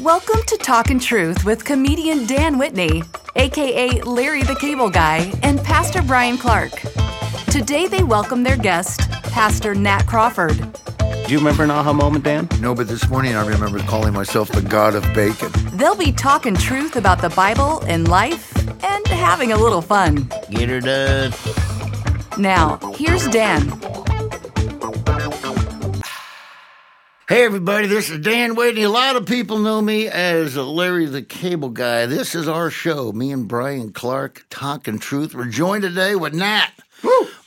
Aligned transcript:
Welcome 0.00 0.40
to 0.46 0.56
Talkin' 0.56 0.98
Truth 0.98 1.44
with 1.44 1.62
comedian 1.62 2.24
Dan 2.24 2.56
Whitney, 2.56 3.02
aka 3.36 4.00
Larry 4.00 4.42
the 4.42 4.54
Cable 4.54 4.88
Guy, 4.88 5.30
and 5.42 5.62
Pastor 5.62 6.00
Brian 6.00 6.38
Clark. 6.38 6.72
Today 7.50 7.86
they 7.86 8.02
welcome 8.02 8.42
their 8.42 8.56
guest, 8.56 9.00
Pastor 9.24 9.74
Nat 9.74 10.06
Crawford. 10.06 10.56
Do 10.98 11.26
you 11.28 11.36
remember 11.36 11.64
an 11.64 11.70
aha 11.70 11.92
moment, 11.92 12.24
Dan? 12.24 12.48
No, 12.60 12.74
but 12.74 12.88
this 12.88 13.10
morning 13.10 13.34
I 13.34 13.46
remember 13.46 13.78
calling 13.80 14.14
myself 14.14 14.48
the 14.48 14.62
god 14.62 14.94
of 14.94 15.02
bacon. 15.12 15.52
They'll 15.76 15.94
be 15.94 16.12
talking 16.12 16.54
truth 16.54 16.96
about 16.96 17.20
the 17.20 17.28
Bible 17.28 17.80
and 17.80 18.08
life 18.08 18.56
and 18.82 19.06
having 19.06 19.52
a 19.52 19.58
little 19.58 19.82
fun. 19.82 20.30
Get 20.50 20.70
her 20.70 20.80
done. 20.80 21.34
Now, 22.38 22.78
here's 22.94 23.28
Dan. 23.28 23.68
Hey, 27.30 27.44
everybody, 27.44 27.86
this 27.86 28.10
is 28.10 28.18
Dan 28.18 28.56
Whitney. 28.56 28.82
A 28.82 28.88
lot 28.88 29.14
of 29.14 29.24
people 29.24 29.60
know 29.60 29.80
me 29.80 30.08
as 30.08 30.56
Larry 30.56 31.06
the 31.06 31.22
Cable 31.22 31.68
Guy. 31.68 32.06
This 32.06 32.34
is 32.34 32.48
our 32.48 32.70
show. 32.70 33.12
Me 33.12 33.30
and 33.30 33.46
Brian 33.46 33.92
Clark 33.92 34.46
talking 34.50 34.98
truth. 34.98 35.32
We're 35.32 35.44
joined 35.44 35.82
today 35.82 36.16
with 36.16 36.34
Nat. 36.34 36.72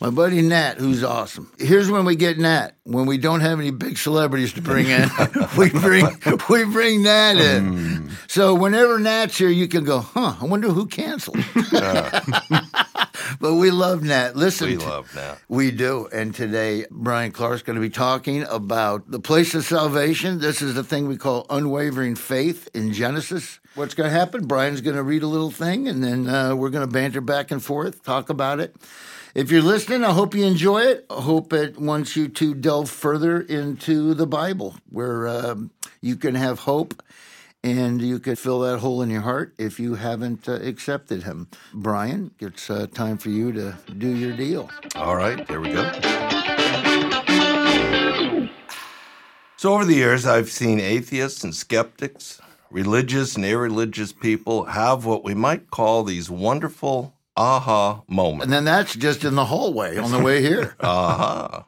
My 0.02 0.10
buddy 0.10 0.42
Nat, 0.42 0.78
who's 0.80 1.04
awesome. 1.04 1.52
Here's 1.58 1.90
when 1.90 2.04
we 2.04 2.16
get 2.18 2.38
Nat. 2.38 2.76
When 2.84 3.06
we 3.06 3.18
don't 3.18 3.40
have 3.40 3.60
any 3.60 3.72
big 3.72 3.98
celebrities 3.98 4.52
to 4.54 4.62
bring 4.62 4.88
in, 4.88 5.10
we 5.58 5.70
bring 5.70 6.06
we 6.50 6.66
bring 6.66 7.04
Nat 7.04 7.38
in. 7.38 8.10
So 8.28 8.54
whenever 8.54 9.00
Nat's 9.00 9.38
here, 9.38 9.50
you 9.50 9.68
can 9.68 9.86
go, 9.86 10.00
huh? 10.00 10.36
I 10.42 10.46
wonder 10.46 10.70
who 10.70 10.88
canceled. 10.88 11.38
but 13.40 13.54
we 13.56 13.72
love 13.72 14.04
Nat. 14.04 14.36
Listen, 14.36 14.68
We 14.68 14.78
love 14.78 15.14
Nat. 15.16 15.38
we 15.48 15.72
do. 15.72 16.10
And 16.12 16.36
today, 16.36 16.86
Brian 16.92 17.32
Clark's 17.32 17.62
going 17.62 17.76
to 17.76 17.82
be 17.82 17.90
talking 17.90 18.44
about 18.44 19.10
the 19.10 19.20
place 19.20 19.56
of 19.56 19.64
salvation. 19.64 20.40
This 20.40 20.62
is 20.62 20.76
the 20.76 20.84
thing 20.84 21.08
we 21.08 21.18
call 21.18 21.46
unwavering 21.50 22.16
faith 22.16 22.68
in 22.74 22.92
Genesis. 22.92 23.60
What's 23.76 23.94
going 23.94 24.10
to 24.10 24.16
happen? 24.18 24.48
Brian's 24.48 24.82
going 24.82 24.98
to 24.98 25.04
read 25.04 25.24
a 25.24 25.28
little 25.28 25.52
thing, 25.52 25.88
and 25.88 26.04
then 26.04 26.28
uh, 26.28 26.56
we're 26.56 26.70
going 26.70 26.86
to 26.86 26.92
banter 26.92 27.22
back 27.22 27.52
and 27.52 27.64
forth, 27.64 28.04
talk 28.04 28.30
about 28.30 28.60
it. 28.60 28.76
If 29.36 29.50
you're 29.50 29.64
listening, 29.64 30.04
I 30.04 30.12
hope 30.12 30.36
you 30.36 30.46
enjoy 30.46 30.84
it. 30.84 31.08
I 31.10 31.20
hope 31.20 31.54
it 31.54 31.80
wants 31.80 32.16
you 32.16 32.28
to 32.28 32.54
delve 32.54 32.88
further 32.88 33.42
into 33.42 34.14
the 34.14 34.28
Bible, 34.28 34.76
where 34.92 35.28
um, 35.28 35.72
you 36.02 36.18
can 36.18 36.36
have 36.36 36.60
hope 36.60 37.02
and 37.64 38.00
you 38.00 38.20
can 38.20 38.36
fill 38.36 38.60
that 38.60 38.78
hole 38.78 39.02
in 39.02 39.10
your 39.10 39.22
heart 39.22 39.56
if 39.58 39.80
you 39.80 39.96
haven't 39.96 40.48
uh, 40.48 40.60
accepted 40.62 41.24
Him. 41.24 41.48
Brian, 41.74 42.30
it's 42.40 42.70
uh, 42.70 42.86
time 42.94 43.18
for 43.18 43.30
you 43.30 43.52
to 43.54 43.76
do 43.98 44.16
your 44.16 44.38
deal. 44.38 44.70
All 44.96 45.16
right, 45.16 45.48
there 45.48 45.60
we 45.60 45.72
go. 45.72 45.92
So, 49.58 49.74
over 49.74 49.86
the 49.86 49.96
years, 49.96 50.28
I've 50.28 50.52
seen 50.52 50.80
atheists 50.80 51.44
and 51.44 51.56
skeptics, 51.56 52.40
religious 52.70 53.36
and 53.36 53.46
irreligious 53.46 54.14
people 54.14 54.66
have 54.66 55.06
what 55.06 55.24
we 55.24 55.34
might 55.34 55.72
call 55.72 56.04
these 56.04 56.30
wonderful 56.30 57.16
aha 57.36 58.04
moment, 58.08 58.44
And 58.44 58.54
then 58.54 58.66
that's 58.66 58.96
just 58.96 59.24
in 59.24 59.36
the 59.36 59.46
hallway 59.46 59.98
on 59.98 60.12
the 60.12 60.20
way 60.20 60.42
here. 60.42 60.76
Aha. 60.80 61.66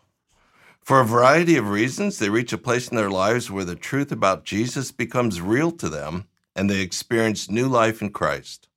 For 0.81 0.99
a 0.99 1.05
variety 1.05 1.57
of 1.57 1.69
reasons, 1.69 2.19
they 2.19 2.29
reach 2.29 2.53
a 2.53 2.59
place 2.59 2.89
in 2.89 2.95
their 2.95 3.09
lives 3.09 3.49
where 3.49 3.65
the 3.65 3.75
truth 3.75 4.11
about 4.11 4.45
Jesus 4.45 4.91
becomes 4.91 5.41
real 5.41 5.71
to 5.71 5.89
them 5.89 6.27
and 6.55 6.69
they 6.69 6.81
experience 6.81 7.49
new 7.49 7.67
life 7.67 8.01
in 8.03 8.11
Christ. 8.11 8.67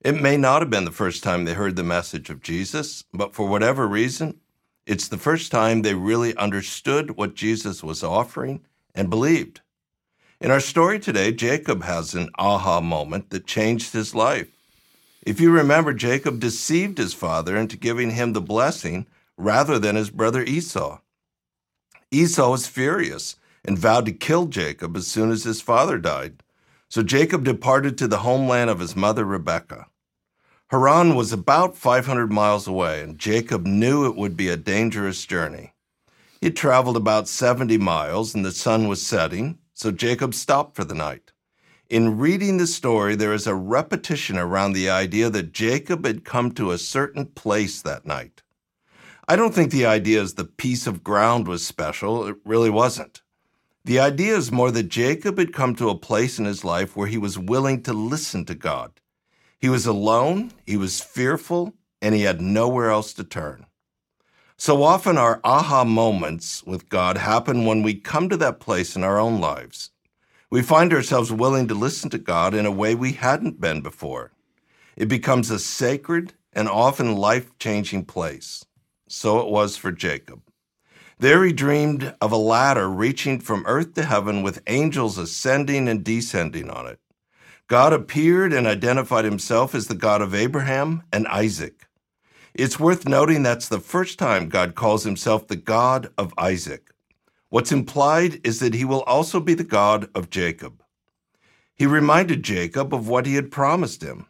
It 0.00 0.20
may 0.20 0.36
not 0.36 0.60
have 0.60 0.70
been 0.70 0.84
the 0.84 0.90
first 0.90 1.22
time 1.22 1.44
they 1.44 1.54
heard 1.54 1.76
the 1.76 1.84
message 1.84 2.30
of 2.30 2.42
Jesus, 2.42 3.04
but 3.12 3.34
for 3.34 3.48
whatever 3.48 3.86
reason, 3.86 4.40
it's 4.86 5.08
the 5.08 5.16
first 5.18 5.50
time 5.50 5.82
they 5.82 5.94
really 5.94 6.36
understood 6.36 7.16
what 7.16 7.34
Jesus 7.34 7.82
was 7.82 8.02
offering 8.02 8.64
and 8.94 9.08
believed. 9.08 9.60
In 10.40 10.50
our 10.50 10.60
story 10.60 10.98
today, 10.98 11.32
Jacob 11.32 11.82
has 11.82 12.14
an 12.14 12.28
aha 12.38 12.80
moment 12.80 13.30
that 13.30 13.46
changed 13.46 13.92
his 13.92 14.14
life. 14.14 14.55
If 15.26 15.40
you 15.40 15.50
remember, 15.50 15.92
Jacob 15.92 16.38
deceived 16.38 16.98
his 16.98 17.12
father 17.12 17.56
into 17.56 17.76
giving 17.76 18.12
him 18.12 18.32
the 18.32 18.40
blessing 18.40 19.08
rather 19.36 19.76
than 19.76 19.96
his 19.96 20.08
brother 20.08 20.44
Esau. 20.44 21.00
Esau 22.12 22.52
was 22.52 22.68
furious 22.68 23.34
and 23.64 23.76
vowed 23.76 24.06
to 24.06 24.12
kill 24.12 24.46
Jacob 24.46 24.96
as 24.96 25.08
soon 25.08 25.32
as 25.32 25.42
his 25.42 25.60
father 25.60 25.98
died. 25.98 26.44
So 26.88 27.02
Jacob 27.02 27.42
departed 27.42 27.98
to 27.98 28.06
the 28.06 28.18
homeland 28.18 28.70
of 28.70 28.78
his 28.78 28.94
mother 28.94 29.24
Rebekah. 29.24 29.88
Haran 30.68 31.16
was 31.16 31.32
about 31.32 31.76
500 31.76 32.30
miles 32.30 32.68
away, 32.68 33.02
and 33.02 33.18
Jacob 33.18 33.66
knew 33.66 34.06
it 34.06 34.14
would 34.14 34.36
be 34.36 34.48
a 34.48 34.56
dangerous 34.56 35.26
journey. 35.26 35.74
He 36.40 36.50
traveled 36.52 36.96
about 36.96 37.26
70 37.26 37.76
miles, 37.78 38.32
and 38.32 38.44
the 38.44 38.52
sun 38.52 38.86
was 38.86 39.04
setting, 39.04 39.58
so 39.74 39.90
Jacob 39.90 40.34
stopped 40.34 40.76
for 40.76 40.84
the 40.84 40.94
night. 40.94 41.32
In 41.88 42.18
reading 42.18 42.56
the 42.56 42.66
story, 42.66 43.14
there 43.14 43.32
is 43.32 43.46
a 43.46 43.54
repetition 43.54 44.36
around 44.36 44.72
the 44.72 44.90
idea 44.90 45.30
that 45.30 45.52
Jacob 45.52 46.04
had 46.04 46.24
come 46.24 46.50
to 46.52 46.72
a 46.72 46.78
certain 46.78 47.26
place 47.26 47.80
that 47.80 48.04
night. 48.04 48.42
I 49.28 49.36
don't 49.36 49.54
think 49.54 49.70
the 49.70 49.86
idea 49.86 50.20
is 50.20 50.34
the 50.34 50.44
piece 50.44 50.88
of 50.88 51.04
ground 51.04 51.46
was 51.46 51.64
special. 51.64 52.26
It 52.26 52.38
really 52.44 52.70
wasn't. 52.70 53.22
The 53.84 54.00
idea 54.00 54.36
is 54.36 54.50
more 54.50 54.72
that 54.72 54.88
Jacob 54.88 55.38
had 55.38 55.52
come 55.52 55.76
to 55.76 55.88
a 55.88 55.96
place 55.96 56.40
in 56.40 56.44
his 56.44 56.64
life 56.64 56.96
where 56.96 57.06
he 57.06 57.18
was 57.18 57.38
willing 57.38 57.84
to 57.84 57.92
listen 57.92 58.44
to 58.46 58.56
God. 58.56 59.00
He 59.60 59.68
was 59.68 59.86
alone, 59.86 60.50
he 60.64 60.76
was 60.76 61.00
fearful, 61.00 61.72
and 62.02 62.16
he 62.16 62.22
had 62.22 62.40
nowhere 62.40 62.90
else 62.90 63.12
to 63.12 63.22
turn. 63.22 63.64
So 64.56 64.82
often, 64.82 65.16
our 65.18 65.40
aha 65.44 65.84
moments 65.84 66.64
with 66.64 66.88
God 66.88 67.16
happen 67.16 67.64
when 67.64 67.84
we 67.84 67.94
come 67.94 68.28
to 68.28 68.36
that 68.38 68.58
place 68.58 68.96
in 68.96 69.04
our 69.04 69.20
own 69.20 69.40
lives. 69.40 69.92
We 70.48 70.62
find 70.62 70.92
ourselves 70.92 71.32
willing 71.32 71.66
to 71.68 71.74
listen 71.74 72.08
to 72.10 72.18
God 72.18 72.54
in 72.54 72.66
a 72.66 72.70
way 72.70 72.94
we 72.94 73.12
hadn't 73.12 73.60
been 73.60 73.80
before. 73.80 74.30
It 74.96 75.08
becomes 75.08 75.50
a 75.50 75.58
sacred 75.58 76.34
and 76.52 76.68
often 76.68 77.16
life 77.16 77.50
changing 77.58 78.04
place. 78.04 78.64
So 79.08 79.40
it 79.40 79.48
was 79.48 79.76
for 79.76 79.90
Jacob. 79.90 80.42
There 81.18 81.44
he 81.44 81.52
dreamed 81.52 82.14
of 82.20 82.30
a 82.30 82.36
ladder 82.36 82.88
reaching 82.88 83.40
from 83.40 83.64
earth 83.66 83.94
to 83.94 84.04
heaven 84.04 84.42
with 84.42 84.62
angels 84.68 85.18
ascending 85.18 85.88
and 85.88 86.04
descending 86.04 86.70
on 86.70 86.86
it. 86.86 87.00
God 87.66 87.92
appeared 87.92 88.52
and 88.52 88.68
identified 88.68 89.24
himself 89.24 89.74
as 89.74 89.88
the 89.88 89.94
God 89.96 90.22
of 90.22 90.34
Abraham 90.34 91.02
and 91.12 91.26
Isaac. 91.26 91.88
It's 92.54 92.78
worth 92.78 93.08
noting 93.08 93.42
that's 93.42 93.68
the 93.68 93.80
first 93.80 94.18
time 94.18 94.48
God 94.48 94.76
calls 94.76 95.02
himself 95.02 95.48
the 95.48 95.56
God 95.56 96.10
of 96.16 96.32
Isaac. 96.38 96.92
What's 97.48 97.72
implied 97.72 98.40
is 98.44 98.60
that 98.60 98.74
he 98.74 98.84
will 98.84 99.02
also 99.02 99.40
be 99.40 99.54
the 99.54 99.64
God 99.64 100.08
of 100.14 100.30
Jacob. 100.30 100.82
He 101.74 101.86
reminded 101.86 102.42
Jacob 102.42 102.92
of 102.94 103.08
what 103.08 103.26
he 103.26 103.34
had 103.34 103.50
promised 103.50 104.02
him 104.02 104.26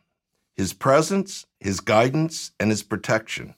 his 0.54 0.72
presence, 0.72 1.44
his 1.60 1.81
guidance, 1.81 2.53
and 2.59 2.71
his 2.71 2.82
protection. 2.82 3.54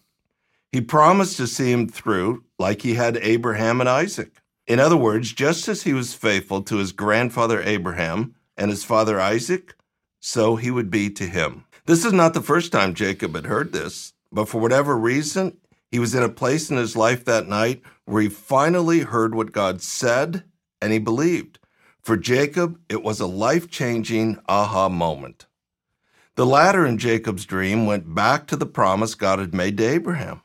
He 0.72 0.80
promised 0.80 1.36
to 1.36 1.46
see 1.46 1.70
him 1.70 1.88
through 1.88 2.44
like 2.58 2.82
he 2.82 2.94
had 2.94 3.16
Abraham 3.18 3.80
and 3.80 3.88
Isaac. 3.88 4.42
In 4.66 4.80
other 4.80 4.96
words, 4.96 5.32
just 5.32 5.68
as 5.68 5.84
he 5.84 5.92
was 5.92 6.12
faithful 6.12 6.60
to 6.62 6.76
his 6.76 6.92
grandfather 6.92 7.62
Abraham 7.62 8.34
and 8.56 8.70
his 8.70 8.84
father 8.84 9.20
Isaac, 9.20 9.76
so 10.20 10.56
he 10.56 10.70
would 10.70 10.90
be 10.90 11.08
to 11.10 11.24
him. 11.24 11.64
This 11.86 12.04
is 12.04 12.12
not 12.12 12.34
the 12.34 12.42
first 12.42 12.72
time 12.72 12.94
Jacob 12.94 13.34
had 13.34 13.46
heard 13.46 13.72
this, 13.72 14.12
but 14.30 14.48
for 14.48 14.60
whatever 14.60 14.98
reason, 14.98 15.56
he 15.90 15.98
was 15.98 16.14
in 16.14 16.22
a 16.22 16.28
place 16.28 16.70
in 16.70 16.76
his 16.76 16.96
life 16.96 17.24
that 17.24 17.48
night 17.48 17.82
where 18.04 18.22
he 18.22 18.28
finally 18.28 19.00
heard 19.00 19.34
what 19.34 19.52
God 19.52 19.82
said 19.82 20.44
and 20.80 20.92
he 20.92 20.98
believed. 20.98 21.58
For 22.00 22.16
Jacob, 22.16 22.78
it 22.88 23.02
was 23.02 23.20
a 23.20 23.26
life 23.26 23.70
changing 23.70 24.38
aha 24.48 24.88
moment. 24.88 25.46
The 26.36 26.46
ladder 26.46 26.86
in 26.86 26.98
Jacob's 26.98 27.44
dream 27.44 27.84
went 27.84 28.14
back 28.14 28.46
to 28.46 28.56
the 28.56 28.66
promise 28.66 29.14
God 29.14 29.40
had 29.40 29.54
made 29.54 29.76
to 29.78 29.84
Abraham. 29.84 30.42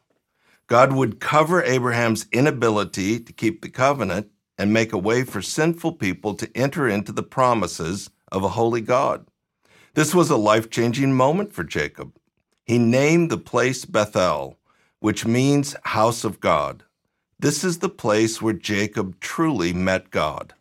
God 0.67 0.93
would 0.93 1.19
cover 1.19 1.61
Abraham's 1.61 2.25
inability 2.31 3.19
to 3.19 3.33
keep 3.33 3.61
the 3.61 3.69
covenant 3.69 4.31
and 4.57 4.73
make 4.73 4.91
a 4.91 4.97
way 4.97 5.23
for 5.23 5.41
sinful 5.41 5.93
people 5.93 6.33
to 6.35 6.49
enter 6.57 6.87
into 6.87 7.11
the 7.11 7.23
promises 7.23 8.09
of 8.31 8.43
a 8.43 8.49
holy 8.49 8.81
God. 8.81 9.27
This 9.93 10.15
was 10.15 10.29
a 10.29 10.37
life 10.37 10.69
changing 10.69 11.13
moment 11.13 11.53
for 11.53 11.63
Jacob. 11.63 12.17
He 12.65 12.79
named 12.79 13.29
the 13.29 13.37
place 13.37 13.85
Bethel, 13.85 14.57
which 15.03 15.25
means 15.25 15.75
house 15.83 16.23
of 16.23 16.39
God. 16.39 16.81
This 17.37 17.65
is 17.65 17.79
the 17.79 17.89
place 17.89 18.41
where 18.41 18.53
Jacob 18.53 19.19
truly 19.19 19.73
met 19.73 20.11
God. 20.11 20.53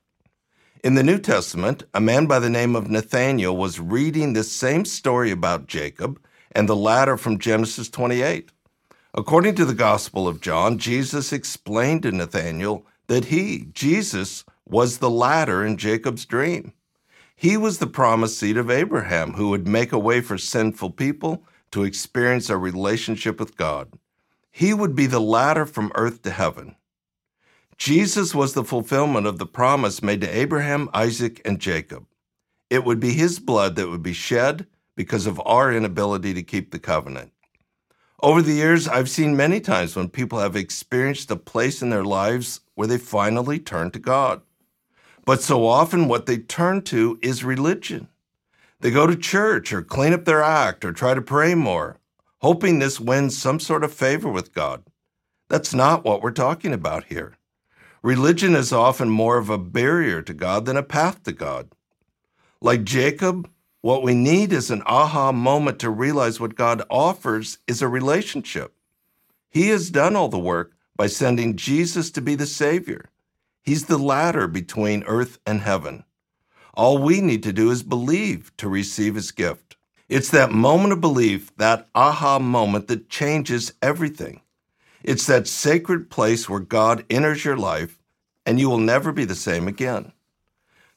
In 0.83 0.97
the 0.97 1.05
New 1.05 1.21
Testament, 1.21 1.85
a 1.95 2.01
man 2.01 2.27
by 2.27 2.41
the 2.41 2.51
name 2.51 2.75
of 2.75 2.91
Nathanael 2.91 3.57
was 3.57 3.79
reading 3.79 4.33
this 4.33 4.51
same 4.51 4.85
story 4.85 5.31
about 5.31 5.69
Jacob 5.69 6.21
and 6.51 6.69
the 6.69 6.75
ladder 6.75 7.17
from 7.17 7.39
Genesis 7.39 7.89
28. 7.89 8.51
According 9.15 9.55
to 9.55 9.65
the 9.65 9.75
Gospel 9.75 10.27
of 10.27 10.41
John, 10.41 10.77
Jesus 10.77 11.33
explained 11.33 12.03
to 12.03 12.11
Nathanael 12.11 12.85
that 13.07 13.27
he, 13.27 13.69
Jesus, 13.73 14.45
was 14.67 14.99
the 14.99 15.09
ladder 15.09 15.65
in 15.65 15.77
Jacob's 15.77 16.25
dream. 16.27 16.73
He 17.37 17.57
was 17.57 17.79
the 17.79 17.87
promised 17.87 18.41
seed 18.41 18.57
of 18.57 18.73
Abraham 18.73 19.35
who 19.35 19.51
would 19.51 19.69
make 19.69 19.93
a 19.93 20.01
way 20.01 20.21
for 20.21 20.37
sinful 20.37 20.91
people 20.91 21.45
to 21.71 21.85
experience 21.85 22.51
a 22.51 22.57
relationship 22.57 23.39
with 23.39 23.57
God. 23.57 23.93
He 24.53 24.75
would 24.75 24.95
be 24.95 25.07
the 25.07 25.21
ladder 25.21 25.67
from 25.67 25.91
earth 25.97 26.23
to 26.23 26.31
heaven. 26.31 26.77
Jesus 27.79 28.35
was 28.35 28.53
the 28.53 28.65
fulfillment 28.65 29.27
of 29.27 29.39
the 29.39 29.47
promise 29.47 30.03
made 30.03 30.21
to 30.21 30.29
Abraham, 30.29 30.89
Isaac, 30.95 31.41
and 31.45 31.59
Jacob. 31.59 32.07
it 32.71 32.85
would 32.85 33.01
be 33.01 33.13
his 33.13 33.39
blood 33.39 33.77
that 33.77 33.89
would 33.91 34.03
be 34.03 34.15
shed 34.15 34.67
because 34.97 35.27
of 35.27 35.41
our 35.45 35.73
inability 35.73 36.33
to 36.35 36.43
keep 36.43 36.71
the 36.71 36.79
covenant. 36.79 37.33
Over 38.23 38.41
the 38.41 38.55
years, 38.55 38.89
I've 38.89 39.11
seen 39.11 39.37
many 39.37 39.61
times 39.61 39.97
when 39.97 40.09
people 40.09 40.39
have 40.39 40.57
experienced 40.57 41.31
a 41.31 41.37
place 41.37 41.83
in 41.83 41.91
their 41.91 42.05
lives 42.05 42.61
where 42.75 42.89
they 42.89 42.99
finally 42.99 43.59
turn 43.59 43.91
to 43.91 43.99
God. 43.99 44.41
But 45.27 45.43
so 45.43 45.67
often, 45.67 46.09
what 46.09 46.27
they 46.27 46.39
turn 46.39 46.83
to 46.83 47.19
is 47.23 47.45
religion. 47.45 48.09
They 48.81 48.91
go 48.91 49.07
to 49.07 49.17
church 49.17 49.73
or 49.73 49.83
clean 49.83 50.13
up 50.15 50.25
their 50.25 50.43
act 50.43 50.85
or 50.85 50.93
try 50.93 51.15
to 51.15 51.23
pray 51.23 51.55
more, 51.55 51.99
hoping 52.43 52.79
this 52.79 53.01
wins 53.01 53.39
some 53.39 53.61
sort 53.61 53.85
of 53.85 53.95
favor 53.95 54.29
with 54.29 54.53
God. 54.53 54.83
That's 55.49 55.73
not 55.73 56.05
what 56.05 56.23
we're 56.23 56.33
talking 56.33 56.73
about 56.73 57.05
here. 57.05 57.35
Religion 58.03 58.57
is 58.57 58.73
often 58.73 59.09
more 59.09 59.39
of 59.39 59.49
a 59.49 59.59
barrier 59.59 60.21
to 60.23 60.35
God 60.35 60.67
than 60.67 60.77
a 60.77 60.83
path 60.83 61.23
to 61.23 61.33
God. 61.33 61.71
Like 62.61 62.83
Jacob, 62.83 63.49
what 63.81 64.03
we 64.03 64.15
need 64.15 64.53
is 64.53 64.71
an 64.71 64.83
aha 64.87 65.31
moment 65.31 65.79
to 65.81 65.91
realize 65.91 66.41
what 66.41 66.57
God 66.57 66.83
offers 66.91 67.59
is 67.69 67.81
a 67.81 67.89
relationship. 67.89 68.75
He 69.51 69.69
has 69.69 69.91
done 69.91 70.17
all 70.17 70.29
the 70.29 70.39
work 70.39 70.73
by 70.97 71.07
sending 71.07 71.57
Jesus 71.57 72.11
to 72.13 72.21
be 72.21 72.35
the 72.35 72.47
Savior. 72.47 73.05
He's 73.63 73.87
the 73.87 73.99
ladder 73.99 74.49
between 74.49 75.05
earth 75.05 75.39
and 75.47 75.61
heaven. 75.61 76.05
All 76.75 76.99
we 76.99 77.21
need 77.21 77.43
to 77.45 77.53
do 77.53 77.71
is 77.71 77.83
believe 77.83 78.51
to 78.57 78.69
receive 78.69 79.15
His 79.15 79.31
gift. 79.31 79.77
It's 80.13 80.29
that 80.33 80.53
moment 80.53 80.93
of 80.93 81.01
belief, 81.01 81.57
that 81.57 81.89
aha 81.95 82.39
moment, 82.39 82.87
that 82.89 83.09
changes 83.09 83.73
everything. 83.81 84.43
It's 85.03 85.27
that 85.27 85.49
sacred 85.49 86.11
place 86.11 86.51
where 86.51 86.61
God 86.61 87.07
enters 87.09 87.47
your 87.47 87.57
life 87.57 87.99
and 88.45 88.61
you 88.61 88.69
will 88.69 88.77
never 88.77 89.11
be 89.11 89.25
the 89.25 89.35
same 89.35 89.67
again. 89.67 90.13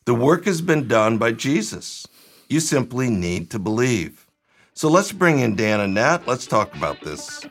The 0.03 0.13
work 0.13 0.43
has 0.43 0.59
been 0.59 0.89
done 0.89 1.17
by 1.17 1.31
Jesus. 1.31 2.05
You 2.49 2.59
simply 2.59 3.09
need 3.09 3.49
to 3.51 3.57
believe. 3.57 4.27
So 4.73 4.89
let's 4.89 5.13
bring 5.13 5.39
in 5.39 5.55
Dan 5.55 5.79
and 5.79 5.93
Nat. 5.93 6.27
Let's 6.27 6.45
talk 6.45 6.75
about 6.75 6.99
this. 6.99 7.45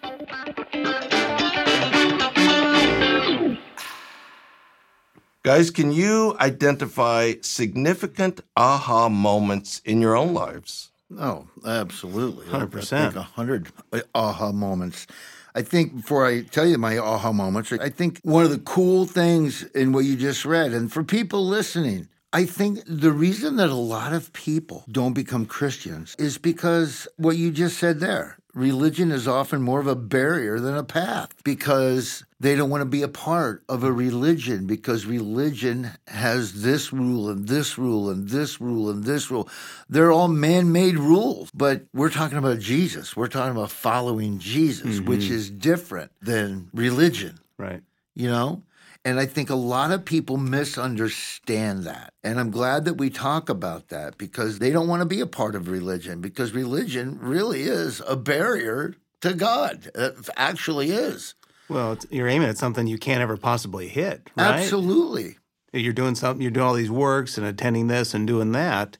Guys, 5.43 5.71
can 5.71 5.93
you 5.93 6.37
identify 6.39 7.37
significant 7.41 8.43
aha 8.55 9.09
moments 9.09 9.81
in 9.87 10.03
your 10.03 10.15
own 10.15 10.35
lives? 10.35 10.91
Oh, 11.19 11.47
absolutely. 11.65 12.47
100%. 12.47 12.77
I 12.77 13.05
think 13.05 13.17
a 13.17 13.23
hundred 13.23 13.69
aha 14.15 14.53
moments. 14.53 15.07
I 15.55 15.63
think 15.63 15.95
before 15.97 16.27
I 16.27 16.43
tell 16.43 16.67
you 16.67 16.79
my 16.79 16.99
aha 16.99 17.33
moments, 17.33 17.73
I 17.73 17.89
think 17.89 18.19
one 18.23 18.45
of 18.45 18.51
the 18.51 18.59
cool 18.59 19.07
things 19.07 19.63
in 19.75 19.93
what 19.93 20.05
you 20.05 20.17
just 20.17 20.45
read, 20.45 20.73
and 20.73 20.93
for 20.93 21.05
people 21.05 21.47
listening, 21.47 22.09
I 22.33 22.45
think 22.45 22.81
the 22.89 23.13
reason 23.13 23.57
that 23.57 23.71
a 23.71 23.75
lot 23.75 24.13
of 24.13 24.33
people 24.33 24.85
don't 24.91 25.13
become 25.13 25.47
Christians 25.47 26.17
is 26.19 26.37
because 26.39 27.07
what 27.17 27.37
you 27.37 27.53
just 27.53 27.79
said 27.79 28.01
there. 28.01 28.39
Religion 28.55 29.11
is 29.11 29.27
often 29.27 29.61
more 29.63 29.81
of 29.81 29.87
a 29.89 29.97
barrier 29.97 30.61
than 30.61 30.77
a 30.77 30.85
path 30.85 31.35
because 31.43 32.25
they 32.39 32.55
don't 32.55 32.71
want 32.71 32.83
to 32.83 32.87
be 32.87 33.03
a 33.03 33.09
part 33.09 33.65
of 33.69 33.83
a 33.83 33.93
religion 33.93 34.67
because 34.67 35.07
religion 35.07 35.91
has 36.07 36.63
this 36.63 36.93
rule 36.93 37.29
and 37.29 37.49
this 37.49 37.77
rule 37.77 38.09
and 38.09 38.29
this 38.29 38.61
rule 38.61 38.91
and 38.91 39.03
this 39.05 39.31
rule. 39.31 39.49
They're 39.89 40.13
all 40.13 40.29
man 40.29 40.71
made 40.71 40.97
rules, 40.99 41.51
but 41.53 41.87
we're 41.93 42.11
talking 42.11 42.39
about 42.39 42.61
Jesus. 42.61 43.17
We're 43.17 43.29
talking 43.29 43.57
about 43.57 43.71
following 43.73 44.39
Jesus, 44.39 45.01
which 45.01 45.23
mm-hmm. 45.23 45.35
is 45.35 45.51
different 45.51 46.13
than 46.23 46.71
religion 46.73 47.41
Right. 47.59 47.83
you 48.15 48.29
know? 48.29 48.63
And 49.05 49.21
I 49.21 49.27
think 49.27 49.51
a 49.51 49.55
lot 49.55 49.91
of 49.91 50.07
people 50.07 50.39
misunderstand 50.39 51.85
that. 51.85 52.15
And 52.23 52.41
I'm 52.41 52.51
glad 52.51 52.87
that 52.87 52.95
we 52.95 53.11
talk 53.11 53.51
about 53.51 53.89
that 53.89 54.17
because 54.17 54.59
they 54.59 54.71
don't 54.71 54.89
want 54.89 55.03
to 55.03 55.07
be 55.07 55.21
a 55.21 55.27
part 55.27 55.55
of 55.55 55.69
religion 55.69 56.23
because 56.23 56.53
religion 56.53 57.19
really 57.21 57.65
is 57.65 58.01
a 58.09 58.17
barrier 58.17 58.95
to 59.21 59.35
God. 59.35 59.91
It 59.95 60.15
actually 60.37 60.91
is. 60.91 61.35
Well, 61.69 61.93
it's, 61.93 62.07
you're 62.11 62.29
aiming 62.29 62.49
at 62.49 62.59
something 62.59 62.87
you 62.87 62.99
can't 62.99 63.23
ever 63.23 63.37
possibly 63.37 63.89
hit, 63.89 64.31
right? 64.37 64.61
Absolutely. 64.61 65.37
You're 65.73 65.93
doing 65.93 66.15
something, 66.15 66.41
you're 66.41 66.51
doing 66.51 66.67
all 66.67 66.75
these 66.75 66.91
works 66.91 67.37
and 67.37 67.47
attending 67.47 67.89
this 67.89 68.15
and 68.15 68.27
doing 68.27 68.53
that. 68.53 68.97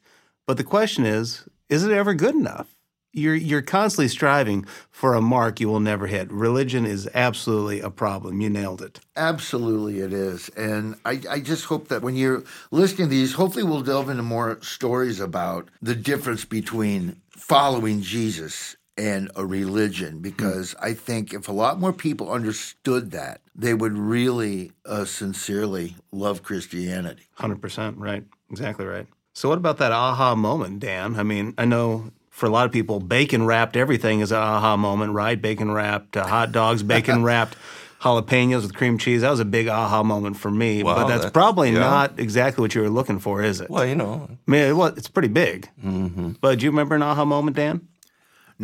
But 0.47 0.57
the 0.57 0.65
question 0.65 1.07
is, 1.07 1.45
is 1.69 1.85
it 1.85 1.93
ever 1.93 2.15
good 2.15 2.35
enough? 2.35 2.74
You're 3.15 3.37
you're 3.37 3.63
constantly 3.63 4.09
striving 4.09 4.67
for 4.91 5.15
a 5.15 5.21
mark 5.21 5.61
you 5.61 5.69
will 5.69 5.81
never 5.81 6.09
hit. 6.09 6.31
Religion 6.33 6.85
is 6.85 7.09
absolutely 7.15 7.81
a 7.81 7.91
problem. 7.91 8.41
You 8.41 8.51
nailed 8.51 8.83
it. 8.83 8.99
Absolutely, 9.17 10.01
it 10.01 10.13
is. 10.13 10.49
And 10.51 10.97
I, 11.05 11.21
I 11.31 11.41
just 11.41 11.67
hope 11.67 11.89
that 11.89 12.03
when 12.03 12.17
you're 12.17 12.43
listening 12.73 13.09
to 13.09 13.15
these, 13.15 13.35
hopefully 13.35 13.63
we'll 13.63 13.83
delve 13.83 14.11
into 14.11 14.25
more 14.25 14.59
stories 14.63 15.21
about 15.21 15.69
the 15.81 15.95
difference 15.95 16.45
between 16.45 17.21
following 17.31 18.03
Jesus 18.03 18.77
and 18.97 19.31
a 19.37 19.45
religion 19.45 20.21
because 20.21 20.75
I 20.81 20.95
think 20.95 21.33
if 21.33 21.49
a 21.49 21.53
lot 21.53 21.81
more 21.81 21.93
people 21.93 22.31
understood 22.33 23.13
that, 23.13 23.41
they 23.55 23.75
would 23.75 23.97
really 23.97 24.73
uh, 24.87 25.05
sincerely 25.05 25.97
love 26.13 26.43
Christianity. 26.43 27.25
Hundred 27.35 27.61
percent 27.61 27.97
right. 27.99 28.25
Exactly 28.51 28.87
right. 28.87 29.07
So 29.33 29.49
what 29.49 29.59
about 29.59 29.79
that 29.79 29.93
aha 29.93 30.35
moment, 30.35 30.81
Dan? 30.81 31.17
I 31.17 31.23
mean, 31.23 31.55
I 31.59 31.65
know 31.65 32.11
for 32.35 32.47
a 32.47 32.49
lot 32.49 32.67
of 32.67 32.73
people, 32.73 32.99
bacon 32.99 33.47
wrapped 33.47 33.77
everything 33.77 34.19
is 34.19 34.33
an 34.33 34.39
aha 34.39 34.77
moment, 34.77 35.13
right? 35.13 35.41
Bacon 35.41 35.71
wrapped 35.71 36.17
uh, 36.17 36.27
hot 36.27 36.51
dogs, 36.51 36.83
bacon 36.83 37.23
wrapped 37.29 37.57
jalapenos 38.01 38.63
with 38.63 38.75
cream 38.75 38.99
cheese. 38.99 39.21
That 39.21 39.31
was 39.31 39.39
a 39.39 39.45
big 39.45 39.69
aha 39.69 40.03
moment 40.03 40.37
for 40.37 40.51
me. 40.51 40.83
Wow, 40.83 40.97
but 40.97 41.07
that's 41.07 41.25
that- 41.27 41.33
probably 41.33 41.71
yeah. 41.71 41.79
not 41.79 42.19
exactly 42.19 42.61
what 42.61 42.75
you 42.75 42.81
were 42.83 42.91
looking 42.91 43.21
for, 43.21 43.41
is 43.41 43.61
it? 43.61 43.71
Well, 43.71 43.87
you 43.87 43.95
know, 43.95 44.29
I 44.29 44.51
mean, 44.51 44.63
it 44.63 44.73
was, 44.73 44.99
it's 44.99 45.07
pretty 45.07 45.29
big. 45.29 45.69
Mm-hmm. 45.85 46.33
But 46.41 46.59
do 46.59 46.65
you 46.65 46.73
remember 46.73 46.97
an 46.97 47.03
aha 47.03 47.25
moment, 47.25 47.57
Dan? 47.57 47.87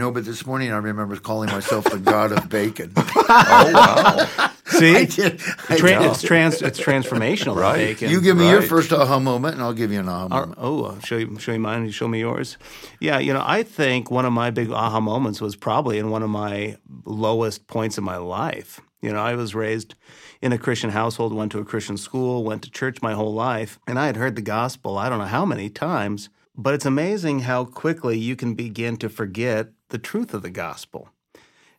No, 0.00 0.10
but 0.10 0.24
this 0.24 0.46
morning 0.46 0.72
I 0.72 0.78
remember 0.78 1.14
calling 1.16 1.50
myself 1.50 1.84
the 1.84 1.98
god 1.98 2.32
of 2.32 2.48
bacon. 2.48 2.94
Oh, 3.32 4.54
See, 4.64 4.96
I 4.96 5.04
did. 5.04 5.34
I 5.34 5.76
Tran- 5.76 6.10
it's 6.10 6.22
trans, 6.22 6.62
it's 6.62 6.80
transformational. 6.80 7.54
Right. 7.54 7.76
Bacon. 7.76 8.10
You 8.10 8.22
give 8.22 8.34
me 8.38 8.48
your 8.48 8.62
first 8.62 8.94
aha 8.94 9.18
moment, 9.18 9.56
and 9.56 9.62
I'll 9.62 9.74
give 9.74 9.92
you 9.92 10.00
an 10.00 10.08
aha 10.08 10.28
moment. 10.28 10.54
oh, 10.58 10.84
I'll 10.86 11.00
show 11.00 11.18
you, 11.18 11.38
show 11.38 11.52
you 11.52 11.58
mine. 11.58 11.84
You 11.84 11.92
show 11.92 12.08
me 12.08 12.20
yours. 12.20 12.56
Yeah, 12.98 13.18
you 13.18 13.34
know, 13.34 13.42
I 13.44 13.62
think 13.62 14.10
one 14.10 14.24
of 14.24 14.32
my 14.32 14.50
big 14.50 14.70
aha 14.70 15.00
moments 15.00 15.42
was 15.42 15.54
probably 15.54 15.98
in 15.98 16.08
one 16.08 16.22
of 16.22 16.30
my 16.30 16.78
lowest 17.04 17.66
points 17.66 17.98
in 17.98 18.04
my 18.04 18.16
life. 18.16 18.80
You 19.02 19.12
know, 19.12 19.20
I 19.20 19.34
was 19.34 19.54
raised 19.54 19.96
in 20.40 20.54
a 20.54 20.58
Christian 20.58 20.90
household, 20.90 21.34
went 21.34 21.52
to 21.52 21.58
a 21.58 21.64
Christian 21.64 21.98
school, 21.98 22.42
went 22.42 22.62
to 22.62 22.70
church 22.70 23.02
my 23.02 23.12
whole 23.12 23.34
life, 23.34 23.78
and 23.86 23.98
I 23.98 24.06
had 24.06 24.16
heard 24.16 24.34
the 24.34 24.42
gospel. 24.42 24.96
I 24.96 25.10
don't 25.10 25.18
know 25.18 25.24
how 25.26 25.44
many 25.44 25.68
times, 25.68 26.30
but 26.56 26.72
it's 26.72 26.86
amazing 26.86 27.40
how 27.40 27.66
quickly 27.66 28.16
you 28.18 28.34
can 28.34 28.54
begin 28.54 28.96
to 28.96 29.10
forget 29.10 29.68
the 29.90 29.98
truth 29.98 30.34
of 30.34 30.42
the 30.42 30.50
gospel. 30.50 31.10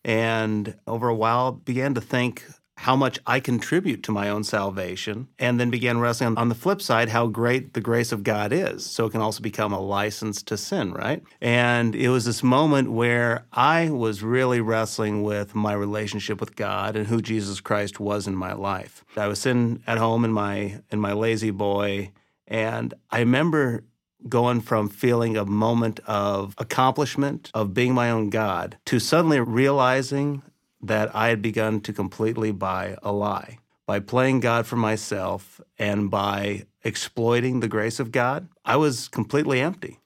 And 0.04 0.78
over 0.88 1.10
a 1.10 1.16
while, 1.16 1.52
began 1.52 1.94
to 1.96 2.02
think 2.02 2.46
how 2.78 2.96
much 2.96 3.20
I 3.28 3.40
contribute 3.40 4.02
to 4.04 4.12
my 4.12 4.28
own 4.28 4.44
salvation, 4.44 5.28
and 5.38 5.60
then 5.60 5.70
began 5.70 6.00
wrestling 6.00 6.36
on 6.36 6.50
the 6.50 6.56
flip 6.56 6.82
side 6.82 7.10
how 7.10 7.28
great 7.28 7.74
the 7.74 7.82
grace 7.82 8.12
of 8.12 8.24
God 8.24 8.52
is. 8.52 8.84
So 8.84 9.06
it 9.06 9.12
can 9.12 9.22
also 9.22 9.44
become 9.44 9.72
a 9.72 9.80
license 9.80 10.42
to 10.44 10.58
sin, 10.58 10.92
right? 10.92 11.22
And 11.42 11.96
it 11.96 12.10
was 12.10 12.26
this 12.26 12.42
moment 12.42 12.92
where 12.92 13.46
I 13.52 13.92
was 13.92 14.24
really 14.24 14.62
wrestling 14.62 15.22
with 15.22 15.54
my 15.54 15.74
relationship 15.74 16.40
with 16.40 16.56
God 16.56 16.96
and 16.96 17.06
who 17.06 17.22
Jesus 17.22 17.62
Christ 17.62 18.00
was 18.00 18.26
in 18.26 18.36
my 18.36 18.54
life. 18.54 19.06
I 19.16 19.28
was 19.28 19.38
sitting 19.38 19.84
at 19.86 20.00
home 20.00 20.26
in 20.26 20.32
my 20.32 20.82
in 20.90 21.00
my 21.00 21.12
La-Z-Boy, 21.12 22.12
and 22.48 22.96
I 23.12 23.20
remember 23.20 23.84
going 24.28 24.62
from 24.62 24.90
feeling 24.90 25.36
a 25.36 25.46
moment 25.46 26.00
of 26.06 26.56
accomplishment, 26.58 27.50
of 27.54 27.74
being 27.74 27.94
my 27.94 28.10
own 28.10 28.30
God, 28.30 28.78
to 28.86 29.00
suddenly 29.00 29.40
realizing 29.40 30.44
that 30.82 31.16
I 31.16 31.30
had 31.30 31.42
begun 31.42 31.82
to 31.82 31.94
completely 31.94 32.52
buy 32.52 32.98
a 33.04 33.12
lie. 33.12 33.60
By 33.86 34.00
playing 34.00 34.40
God 34.40 34.66
for 34.66 34.78
myself 34.78 35.60
and 35.78 36.10
by 36.10 36.66
exploiting 36.84 37.60
the 37.60 37.68
grace 37.68 38.00
of 38.00 38.12
God, 38.12 38.48
I 38.64 38.78
was 38.78 39.08
completely 39.08 39.60
empty. 39.60 40.00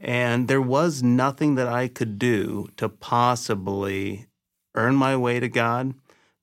And 0.00 0.48
there 0.48 0.60
was 0.60 1.02
nothing 1.02 1.54
that 1.54 1.68
I 1.68 1.88
could 1.88 2.18
do 2.18 2.68
to 2.76 2.88
possibly 2.88 4.26
earn 4.74 4.96
my 4.96 5.16
way 5.16 5.40
to 5.40 5.48
God, 5.48 5.94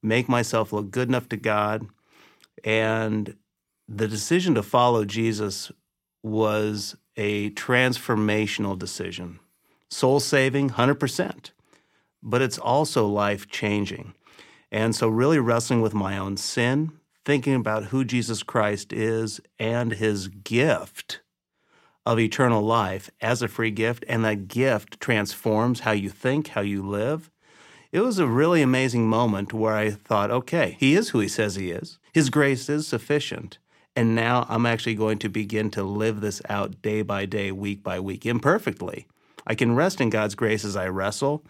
make 0.01 0.29
myself 0.29 0.72
look 0.72 0.89
good 0.89 1.10
enough 1.10 1.29
to 1.29 1.38
God. 1.38 1.88
And 2.63 3.36
the 3.88 4.08
decision 4.08 4.55
to 4.55 4.63
follow 4.63 5.03
Jesus 5.03 5.72
was 6.24 6.96
a 7.18 7.50
transformational 7.51 8.78
decision. 8.78 9.40
Soul 9.90 10.20
saving, 10.20 10.72
100%, 10.72 11.51
but 12.24 12.42
it's 12.42 12.58
also 12.58 13.08
life 13.08 13.50
changing. 13.50 14.13
And 14.72 14.96
so, 14.96 15.10
really 15.10 15.40
wrestling 15.40 15.82
with 15.82 15.94
my 15.94 16.18
own 16.18 16.38
sin, 16.38 16.94
thinking 17.25 17.56
about 17.56 17.86
who 17.86 18.06
Jesus 18.06 18.42
Christ 18.42 18.94
is 18.94 19.42
and 19.60 19.94
his 19.94 20.30
gift 20.30 21.22
of 22.06 22.20
eternal 22.20 22.63
life 22.63 23.10
as 23.22 23.42
a 23.42 23.48
free 23.48 23.72
gift, 23.72 24.04
and 24.08 24.24
that 24.25 24.48
gift 24.48 25.00
transforms 25.00 25.82
how 25.82 25.92
you 25.92 26.10
think, 26.10 26.50
how 26.50 26.62
you 26.62 26.88
live. 26.88 27.30
It 27.92 28.00
was 28.00 28.18
a 28.18 28.28
really 28.28 28.62
amazing 28.62 29.08
moment 29.08 29.54
where 29.54 29.75
I 29.75 29.92
thought, 29.92 30.32
okay, 30.32 30.78
he 30.80 30.96
is 30.96 31.10
who 31.10 31.20
he 31.20 31.28
says 31.28 31.56
he 31.56 31.72
is. 31.72 32.00
His 32.13 32.30
grace 32.30 32.70
is 32.70 32.88
sufficient. 32.88 33.58
And 33.95 34.15
now 34.15 34.45
I'm 34.48 34.65
actually 34.65 34.95
going 34.95 35.19
to 35.19 35.29
begin 35.29 35.69
to 35.71 35.83
live 35.83 36.21
this 36.21 36.41
out 36.48 36.81
day 36.81 37.01
by 37.01 37.25
day, 37.25 37.51
week 37.51 37.83
by 37.83 38.00
week, 38.00 38.25
imperfectly. 38.25 39.07
I 39.45 39.55
can 39.55 39.75
rest 39.75 40.00
in 40.00 40.10
God's 40.10 40.36
grace 40.36 40.63
as 40.63 40.75
I 40.75 40.88
wrestle, 40.88 41.43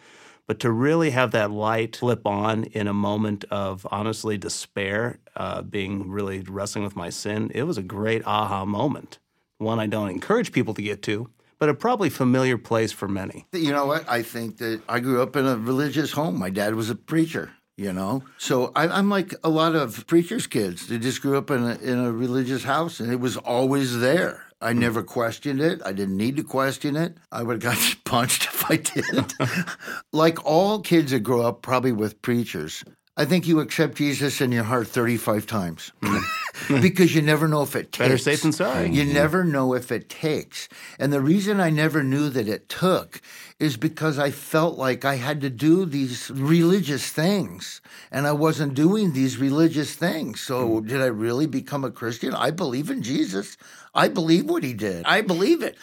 but 0.48 0.60
to 0.62 0.72
really 0.72 1.12
have 1.12 1.32
that 1.32 1.52
light 1.52 1.98
flip 1.98 2.26
on 2.26 2.64
in 2.66 2.88
a 2.88 2.94
moment 2.94 3.46
of 3.52 3.86
honestly 3.92 4.38
despair, 4.38 5.20
uh, 5.36 5.62
being 5.62 6.10
really 6.10 6.42
wrestling 6.42 6.84
with 6.84 6.96
my 6.96 7.10
sin, 7.10 7.52
it 7.54 7.64
was 7.64 7.78
a 7.78 7.84
great 7.84 8.26
aha 8.26 8.66
moment. 8.66 9.20
One 9.60 9.80
I 9.80 9.86
don't 9.86 10.10
encourage 10.10 10.52
people 10.52 10.74
to 10.74 10.82
get 10.82 11.04
to, 11.04 11.30
but 11.60 11.70
a 11.70 11.76
probably 11.76 12.10
familiar 12.10 12.58
place 12.58 12.92
for 12.92 13.08
many. 13.08 13.46
You 13.54 13.72
know 13.72 13.86
what? 13.86 14.10
I 14.10 14.24
think 14.24 14.58
that 14.58 14.82
I 14.90 15.00
grew 15.00 15.22
up 15.22 15.36
in 15.36 15.46
a 15.46 15.56
religious 15.58 16.12
home. 16.12 16.40
My 16.40 16.50
dad 16.50 16.74
was 16.74 16.90
a 16.90 16.96
preacher. 16.96 17.52
You 17.82 17.94
know, 17.94 18.22
so 18.38 18.72
I, 18.76 18.88
I'm 18.88 19.10
like 19.10 19.34
a 19.44 19.50
lot 19.50 19.74
of 19.74 20.06
preachers' 20.06 20.46
kids. 20.46 20.86
They 20.86 21.00
just 21.00 21.20
grew 21.20 21.36
up 21.36 21.50
in 21.50 21.64
a, 21.64 21.76
in 21.80 21.98
a 21.98 22.12
religious 22.12 22.64
house, 22.64 23.00
and 23.00 23.12
it 23.12 23.20
was 23.20 23.38
always 23.38 24.00
there. 24.00 24.46
I 24.62 24.74
hmm. 24.74 24.80
never 24.82 25.02
questioned 25.02 25.60
it. 25.60 25.82
I 25.84 25.92
didn't 25.92 26.16
need 26.16 26.38
to 26.38 26.44
question 26.44 26.96
it. 26.96 27.18
I 27.32 27.42
would 27.42 27.64
have 27.64 27.74
got 27.74 27.96
punched 28.06 28.44
if 28.44 28.70
I 28.70 28.76
did. 28.76 29.34
like 30.14 30.46
all 30.46 30.82
kids 30.82 31.12
that 31.12 31.22
grow 31.22 31.42
up 31.42 31.64
probably 31.64 31.92
with 31.92 32.22
preachers, 32.22 32.84
I 33.18 33.26
think 33.26 33.46
you 33.46 33.60
accept 33.60 33.96
Jesus 33.98 34.40
in 34.40 34.54
your 34.54 34.64
heart 34.64 34.88
35 34.88 35.46
times 35.46 35.92
mm-hmm. 36.02 36.18
Mm-hmm. 36.62 36.82
because 36.82 37.16
you 37.16 37.22
never 37.22 37.48
know 37.48 37.64
if 37.64 37.76
it 37.76 37.92
takes. 37.92 37.98
Better 37.98 38.18
safe 38.18 38.42
than 38.42 38.52
sorry. 38.52 38.90
You 38.90 39.04
mm-hmm. 39.04 39.14
never 39.14 39.44
know 39.44 39.74
if 39.74 39.92
it 39.92 40.10
takes. 40.10 40.70
And 41.00 41.12
the 41.12 41.22
reason 41.22 41.60
I 41.60 41.70
never 41.70 42.04
knew 42.04 42.30
that 42.30 42.48
it 42.48 42.70
took 42.70 43.22
is 43.60 43.78
because 43.78 44.20
I 44.20 44.32
felt 44.32 44.78
like 44.78 45.04
I 45.04 45.16
had 45.16 45.42
to 45.42 45.50
do 45.50 45.86
these 45.86 46.30
religious 46.30 47.10
things 47.10 47.82
and 48.12 48.28
I 48.28 48.32
wasn't 48.34 48.76
doing 48.76 49.14
these 49.14 49.38
religious 49.38 49.96
things. 49.96 50.42
So, 50.42 50.82
did 50.82 51.02
I 51.02 51.08
really 51.08 51.48
become 51.48 51.84
a 51.84 51.92
Christian? 51.92 52.34
I 52.34 52.52
believe 52.52 52.90
in 52.90 53.02
Jesus. 53.02 53.58
I 53.96 54.08
believe 54.08 54.50
what 54.50 54.64
he 54.64 54.74
did. 54.74 55.06
I 55.06 55.22
believe 55.22 55.64
it. 55.64 55.78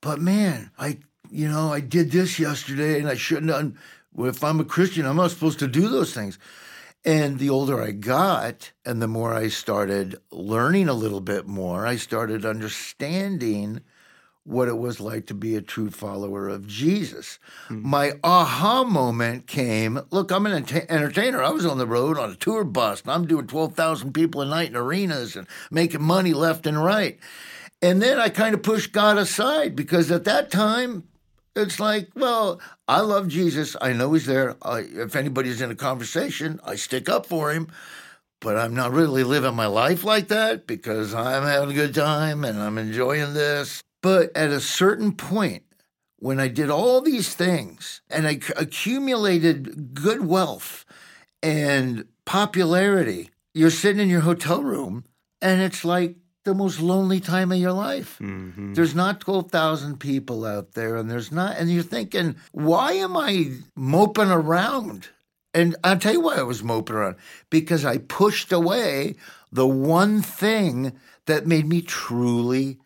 But 0.00 0.20
man, 0.20 0.70
I, 0.78 0.98
you 1.30 1.48
know, 1.48 1.72
I 1.72 1.80
did 1.80 2.10
this 2.10 2.38
yesterday 2.38 2.98
and 2.98 3.08
I 3.08 3.16
shouldn't 3.16 3.52
have. 3.52 3.72
Well, 4.14 4.28
if 4.28 4.44
I'm 4.44 4.60
a 4.60 4.64
Christian, 4.64 5.06
I'm 5.06 5.16
not 5.16 5.30
supposed 5.30 5.58
to 5.60 5.68
do 5.68 5.88
those 5.88 6.12
things. 6.12 6.38
And 7.04 7.38
the 7.38 7.50
older 7.50 7.82
I 7.82 7.90
got, 7.90 8.70
and 8.84 9.02
the 9.02 9.08
more 9.08 9.34
I 9.34 9.48
started 9.48 10.16
learning 10.30 10.88
a 10.88 10.94
little 10.94 11.20
bit 11.20 11.46
more, 11.46 11.86
I 11.86 11.96
started 11.96 12.44
understanding 12.44 13.80
what 14.44 14.68
it 14.68 14.76
was 14.76 15.00
like 15.00 15.26
to 15.26 15.34
be 15.34 15.54
a 15.54 15.60
true 15.60 15.90
follower 15.90 16.48
of 16.48 16.66
Jesus. 16.66 17.38
Hmm. 17.68 17.88
My 17.88 18.12
aha 18.24 18.84
moment 18.84 19.46
came 19.46 20.00
look, 20.10 20.30
I'm 20.30 20.46
an 20.46 20.64
enta- 20.64 20.86
entertainer. 20.88 21.42
I 21.42 21.50
was 21.50 21.66
on 21.66 21.78
the 21.78 21.86
road 21.86 22.18
on 22.18 22.30
a 22.30 22.36
tour 22.36 22.64
bus, 22.64 23.02
and 23.02 23.12
I'm 23.12 23.26
doing 23.26 23.46
12,000 23.46 24.12
people 24.12 24.40
a 24.40 24.46
night 24.46 24.70
in 24.70 24.76
arenas 24.76 25.36
and 25.36 25.46
making 25.70 26.02
money 26.02 26.32
left 26.32 26.66
and 26.66 26.82
right. 26.82 27.18
And 27.80 28.00
then 28.00 28.20
I 28.20 28.28
kind 28.28 28.54
of 28.54 28.62
pushed 28.62 28.92
God 28.92 29.18
aside 29.18 29.74
because 29.74 30.10
at 30.10 30.24
that 30.24 30.50
time, 30.50 31.04
it's 31.54 31.78
like, 31.78 32.10
well, 32.14 32.60
I 32.88 33.00
love 33.00 33.28
Jesus. 33.28 33.76
I 33.80 33.92
know 33.92 34.12
he's 34.12 34.26
there. 34.26 34.56
I, 34.62 34.80
if 34.80 35.16
anybody's 35.16 35.60
in 35.60 35.70
a 35.70 35.76
conversation, 35.76 36.60
I 36.64 36.76
stick 36.76 37.08
up 37.08 37.26
for 37.26 37.52
him. 37.52 37.68
But 38.40 38.58
I'm 38.58 38.74
not 38.74 38.92
really 38.92 39.22
living 39.22 39.54
my 39.54 39.66
life 39.66 40.02
like 40.02 40.28
that 40.28 40.66
because 40.66 41.14
I'm 41.14 41.44
having 41.44 41.70
a 41.70 41.74
good 41.74 41.94
time 41.94 42.44
and 42.44 42.60
I'm 42.60 42.76
enjoying 42.76 43.34
this. 43.34 43.82
But 44.02 44.36
at 44.36 44.50
a 44.50 44.60
certain 44.60 45.12
point, 45.12 45.62
when 46.18 46.40
I 46.40 46.48
did 46.48 46.68
all 46.68 47.00
these 47.00 47.34
things 47.34 48.00
and 48.10 48.26
I 48.26 48.40
accumulated 48.56 49.94
good 49.94 50.26
wealth 50.26 50.84
and 51.42 52.06
popularity, 52.24 53.30
you're 53.54 53.70
sitting 53.70 54.02
in 54.02 54.08
your 54.08 54.20
hotel 54.22 54.62
room 54.62 55.04
and 55.40 55.60
it's 55.60 55.84
like 55.84 56.16
the 56.44 56.54
most 56.54 56.80
lonely 56.80 57.20
time 57.20 57.52
of 57.52 57.58
your 57.58 57.72
life. 57.72 58.18
Mm-hmm. 58.20 58.74
There's 58.74 58.94
not 58.94 59.20
12,000 59.20 59.98
people 59.98 60.44
out 60.44 60.72
there, 60.72 60.96
and 60.96 61.10
there's 61.10 61.30
not, 61.30 61.56
and 61.56 61.70
you're 61.70 61.82
thinking, 61.82 62.36
why 62.52 62.92
am 62.92 63.16
I 63.16 63.52
moping 63.76 64.30
around? 64.30 65.08
And 65.54 65.76
I'll 65.84 65.98
tell 65.98 66.14
you 66.14 66.20
why 66.20 66.36
I 66.36 66.42
was 66.42 66.62
moping 66.62 66.96
around 66.96 67.16
because 67.50 67.84
I 67.84 67.98
pushed 67.98 68.52
away 68.52 69.16
the 69.50 69.66
one 69.66 70.22
thing 70.22 70.92
that 71.26 71.46
made 71.46 71.66
me 71.66 71.82
truly 71.82 72.78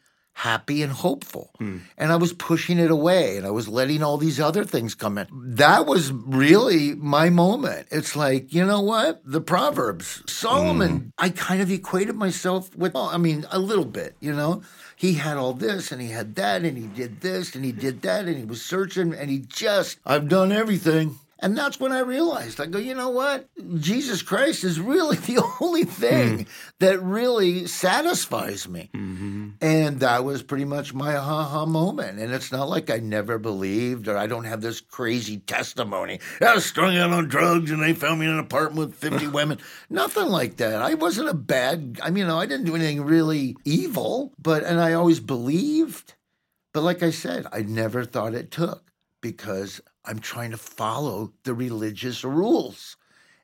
happy 0.46 0.80
and 0.80 0.92
hopeful. 0.92 1.50
Hmm. 1.58 1.78
And 1.98 2.12
I 2.12 2.16
was 2.16 2.32
pushing 2.32 2.78
it 2.78 2.90
away 2.90 3.36
and 3.36 3.44
I 3.44 3.50
was 3.50 3.66
letting 3.66 4.00
all 4.02 4.16
these 4.16 4.38
other 4.38 4.64
things 4.64 4.94
come 4.94 5.18
in. 5.18 5.26
That 5.32 5.86
was 5.86 6.12
really 6.12 6.94
my 6.94 7.30
moment. 7.30 7.88
It's 7.90 8.14
like, 8.14 8.54
you 8.54 8.64
know 8.64 8.80
what? 8.80 9.20
The 9.24 9.40
Proverbs, 9.40 10.22
Solomon, 10.28 10.92
hmm. 10.96 11.08
I 11.18 11.30
kind 11.30 11.60
of 11.60 11.70
equated 11.70 12.14
myself 12.14 12.76
with, 12.76 12.94
well, 12.94 13.10
I 13.12 13.18
mean, 13.18 13.44
a 13.50 13.58
little 13.58 13.84
bit, 13.84 14.14
you 14.20 14.32
know? 14.32 14.62
He 14.94 15.14
had 15.14 15.36
all 15.36 15.52
this 15.52 15.90
and 15.92 16.00
he 16.00 16.08
had 16.08 16.36
that 16.36 16.64
and 16.64 16.78
he 16.78 16.86
did 16.86 17.20
this 17.20 17.54
and 17.56 17.64
he 17.64 17.72
did 17.72 18.02
that 18.02 18.26
and 18.26 18.36
he 18.36 18.44
was 18.44 18.62
searching 18.62 19.12
and 19.12 19.28
he 19.28 19.40
just, 19.40 19.98
I've 20.06 20.28
done 20.28 20.52
everything. 20.52 21.18
And 21.38 21.56
that's 21.56 21.78
when 21.78 21.92
I 21.92 22.00
realized, 22.00 22.60
I 22.60 22.66
go, 22.66 22.78
you 22.78 22.94
know 22.94 23.10
what? 23.10 23.48
Jesus 23.78 24.22
Christ 24.22 24.64
is 24.64 24.80
really 24.80 25.16
the 25.28 25.42
only 25.60 25.84
thing 25.84 26.38
hmm. 26.38 26.42
that 26.80 27.02
really 27.02 27.66
satisfies 27.66 28.68
me. 28.68 28.90
Mm-hmm. 28.94 29.50
And 29.60 30.00
that 30.00 30.24
was 30.24 30.42
pretty 30.42 30.64
much 30.64 30.94
my 30.94 31.16
aha 31.16 31.66
moment. 31.66 32.18
And 32.18 32.32
it's 32.32 32.52
not 32.52 32.68
like 32.68 32.90
I 32.90 32.98
never 32.98 33.38
believed 33.38 34.08
or 34.08 34.16
I 34.16 34.26
don't 34.26 34.44
have 34.44 34.62
this 34.62 34.80
crazy 34.80 35.38
testimony. 35.38 36.20
I 36.40 36.54
was 36.54 36.64
strung 36.64 36.96
out 36.96 37.10
on 37.10 37.28
drugs 37.28 37.70
and 37.70 37.82
they 37.82 37.92
found 37.92 38.20
me 38.20 38.26
in 38.26 38.32
an 38.32 38.38
apartment 38.38 38.88
with 38.88 38.96
50 38.96 39.26
women. 39.28 39.58
Nothing 39.90 40.28
like 40.28 40.56
that. 40.56 40.80
I 40.80 40.94
wasn't 40.94 41.28
a 41.28 41.34
bad, 41.34 42.00
I 42.02 42.10
mean, 42.10 42.22
you 42.22 42.26
know, 42.26 42.40
I 42.40 42.46
didn't 42.46 42.66
do 42.66 42.74
anything 42.74 43.04
really 43.04 43.56
evil, 43.64 44.32
but, 44.38 44.64
and 44.64 44.80
I 44.80 44.94
always 44.94 45.20
believed. 45.20 46.14
But 46.72 46.82
like 46.82 47.02
I 47.02 47.10
said, 47.10 47.46
I 47.52 47.62
never 47.62 48.04
thought 48.04 48.34
it 48.34 48.50
took 48.50 48.90
because 49.20 49.80
I'm 50.06 50.20
trying 50.20 50.52
to 50.52 50.56
follow 50.56 51.32
the 51.44 51.54
religious 51.54 52.24
rules 52.24 52.96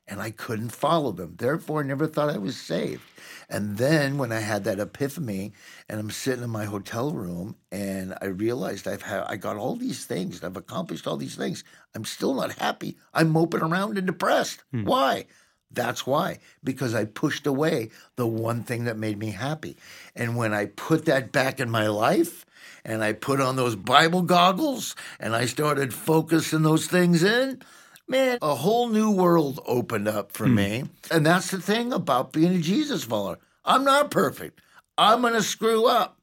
and 0.07 0.21
I 0.21 0.31
couldn't 0.31 0.69
follow 0.69 1.11
them. 1.11 1.35
Therefore, 1.37 1.79
I 1.79 1.83
never 1.83 2.07
thought 2.07 2.29
I 2.29 2.37
was 2.37 2.57
saved. 2.57 3.03
And 3.49 3.77
then 3.77 4.17
when 4.17 4.31
I 4.31 4.39
had 4.39 4.63
that 4.65 4.79
epiphany 4.79 5.53
and 5.87 5.99
I'm 5.99 6.11
sitting 6.11 6.43
in 6.43 6.49
my 6.49 6.65
hotel 6.65 7.11
room 7.11 7.55
and 7.71 8.13
I 8.21 8.25
realized 8.25 8.87
I've 8.87 9.03
had 9.03 9.23
I 9.27 9.37
got 9.37 9.57
all 9.57 9.75
these 9.75 10.05
things, 10.05 10.43
I've 10.43 10.57
accomplished 10.57 11.07
all 11.07 11.17
these 11.17 11.35
things. 11.35 11.63
I'm 11.95 12.05
still 12.05 12.33
not 12.33 12.53
happy. 12.53 12.97
I'm 13.13 13.29
moping 13.29 13.61
around 13.61 13.97
and 13.97 14.07
depressed. 14.07 14.63
Hmm. 14.71 14.83
Why? 14.85 15.25
That's 15.71 16.05
why, 16.05 16.37
because 16.63 16.93
I 16.93 17.05
pushed 17.05 17.47
away 17.47 17.89
the 18.15 18.27
one 18.27 18.61
thing 18.61 18.83
that 18.83 18.95
made 18.95 19.17
me 19.17 19.31
happy. 19.31 19.75
And 20.15 20.37
when 20.37 20.53
I 20.53 20.67
put 20.67 21.05
that 21.05 21.31
back 21.31 21.59
in 21.59 21.69
my 21.69 21.87
life 21.87 22.45
and 22.85 23.03
I 23.03 23.13
put 23.13 23.39
on 23.39 23.55
those 23.55 23.75
Bible 23.75 24.21
goggles 24.21 24.95
and 25.19 25.35
I 25.35 25.45
started 25.45 25.93
focusing 25.93 26.63
those 26.63 26.87
things 26.87 27.23
in, 27.23 27.61
man, 28.07 28.37
a 28.41 28.55
whole 28.55 28.89
new 28.89 29.11
world 29.11 29.59
opened 29.65 30.07
up 30.07 30.31
for 30.31 30.47
hmm. 30.47 30.55
me. 30.55 30.83
And 31.11 31.25
that's 31.25 31.51
the 31.51 31.61
thing 31.61 31.93
about 31.93 32.33
being 32.33 32.55
a 32.55 32.59
Jesus 32.59 33.03
follower. 33.03 33.39
I'm 33.65 33.83
not 33.83 34.11
perfect. 34.11 34.59
I'm 34.97 35.21
going 35.21 35.33
to 35.33 35.43
screw 35.43 35.87
up. 35.87 36.19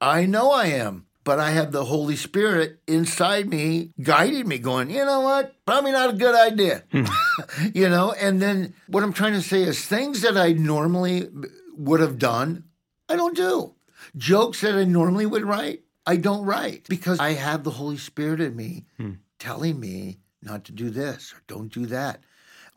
I 0.00 0.26
know 0.26 0.52
I 0.52 0.66
am, 0.66 1.06
but 1.24 1.40
I 1.40 1.50
have 1.50 1.72
the 1.72 1.84
Holy 1.84 2.16
Spirit 2.16 2.78
inside 2.86 3.48
me 3.48 3.90
guiding 4.00 4.48
me, 4.48 4.58
going, 4.58 4.90
you 4.90 5.04
know 5.04 5.20
what? 5.20 5.54
Probably 5.66 5.92
not 5.92 6.10
a 6.10 6.16
good 6.16 6.34
idea. 6.34 6.84
Hmm. 6.92 7.04
you 7.74 7.88
know, 7.88 8.12
and 8.12 8.40
then 8.40 8.74
what 8.86 9.02
I'm 9.02 9.12
trying 9.12 9.34
to 9.34 9.42
say 9.42 9.62
is 9.62 9.84
things 9.84 10.22
that 10.22 10.36
I 10.36 10.52
normally 10.52 11.28
would 11.76 12.00
have 12.00 12.18
done, 12.18 12.64
I 13.08 13.16
don't 13.16 13.36
do. 13.36 13.74
Jokes 14.16 14.60
that 14.60 14.74
I 14.74 14.84
normally 14.84 15.26
would 15.26 15.44
write, 15.44 15.82
I 16.08 16.16
don't 16.16 16.46
write 16.46 16.88
because 16.88 17.20
I 17.20 17.34
have 17.34 17.64
the 17.64 17.70
Holy 17.70 17.98
Spirit 17.98 18.40
in 18.40 18.56
me 18.56 18.86
hmm. 18.96 19.12
telling 19.38 19.78
me 19.78 20.20
not 20.42 20.64
to 20.64 20.72
do 20.72 20.88
this 20.88 21.34
or 21.34 21.42
don't 21.46 21.70
do 21.70 21.84
that. 21.84 22.24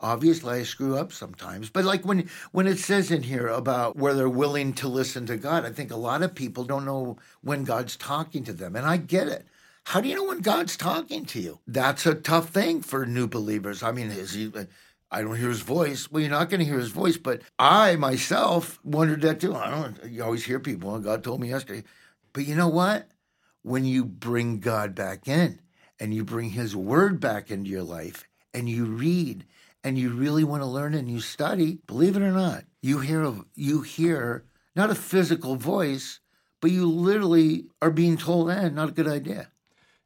Obviously, 0.02 0.58
I 0.58 0.62
screw 0.64 0.98
up 0.98 1.12
sometimes, 1.14 1.70
but 1.70 1.86
like 1.86 2.04
when 2.04 2.28
when 2.50 2.66
it 2.66 2.78
says 2.78 3.10
in 3.10 3.22
here 3.22 3.46
about 3.46 3.96
where 3.96 4.12
they're 4.12 4.28
willing 4.28 4.74
to 4.74 4.88
listen 4.88 5.24
to 5.26 5.38
God, 5.38 5.64
I 5.64 5.70
think 5.70 5.90
a 5.90 5.96
lot 5.96 6.22
of 6.22 6.34
people 6.34 6.64
don't 6.64 6.84
know 6.84 7.16
when 7.40 7.64
God's 7.64 7.96
talking 7.96 8.44
to 8.44 8.52
them, 8.52 8.76
and 8.76 8.84
I 8.84 8.98
get 8.98 9.28
it. 9.28 9.46
How 9.84 10.02
do 10.02 10.10
you 10.10 10.14
know 10.14 10.24
when 10.24 10.40
God's 10.40 10.76
talking 10.76 11.24
to 11.26 11.40
you? 11.40 11.60
That's 11.66 12.04
a 12.04 12.14
tough 12.14 12.50
thing 12.50 12.82
for 12.82 13.06
new 13.06 13.26
believers. 13.26 13.82
I 13.82 13.92
mean, 13.92 14.10
is 14.10 14.34
he? 14.34 14.52
I 15.10 15.22
don't 15.22 15.36
hear 15.36 15.48
his 15.48 15.60
voice. 15.60 16.10
Well, 16.10 16.20
you're 16.20 16.30
not 16.30 16.50
going 16.50 16.60
to 16.60 16.66
hear 16.66 16.78
his 16.78 16.90
voice, 16.90 17.16
but 17.16 17.40
I 17.58 17.96
myself 17.96 18.78
wondered 18.84 19.22
that 19.22 19.40
too. 19.40 19.54
I 19.54 19.70
don't. 19.70 20.04
You 20.04 20.22
always 20.22 20.44
hear 20.44 20.60
people. 20.60 20.98
God 20.98 21.24
told 21.24 21.40
me 21.40 21.48
yesterday, 21.48 21.84
but 22.34 22.44
you 22.44 22.56
know 22.56 22.68
what? 22.68 23.08
When 23.62 23.84
you 23.84 24.04
bring 24.04 24.58
God 24.60 24.94
back 24.94 25.28
in 25.28 25.60
and 26.00 26.12
you 26.12 26.24
bring 26.24 26.50
His 26.50 26.74
Word 26.74 27.20
back 27.20 27.50
into 27.50 27.70
your 27.70 27.82
life 27.84 28.24
and 28.52 28.68
you 28.68 28.86
read 28.86 29.44
and 29.84 29.96
you 29.98 30.10
really 30.10 30.44
want 30.44 30.62
to 30.62 30.66
learn 30.66 30.94
and 30.94 31.08
you 31.10 31.20
study, 31.20 31.78
believe 31.86 32.16
it 32.16 32.22
or 32.22 32.32
not, 32.32 32.64
you 32.80 32.98
hear 33.00 33.22
a, 33.22 33.44
you 33.54 33.82
hear 33.82 34.44
not 34.74 34.90
a 34.90 34.94
physical 34.94 35.54
voice, 35.56 36.18
but 36.60 36.70
you 36.70 36.86
literally 36.88 37.66
are 37.80 37.90
being 37.90 38.16
told, 38.16 38.50
"Eh, 38.50 38.68
not 38.68 38.88
a 38.90 38.92
good 38.92 39.08
idea. 39.08 39.48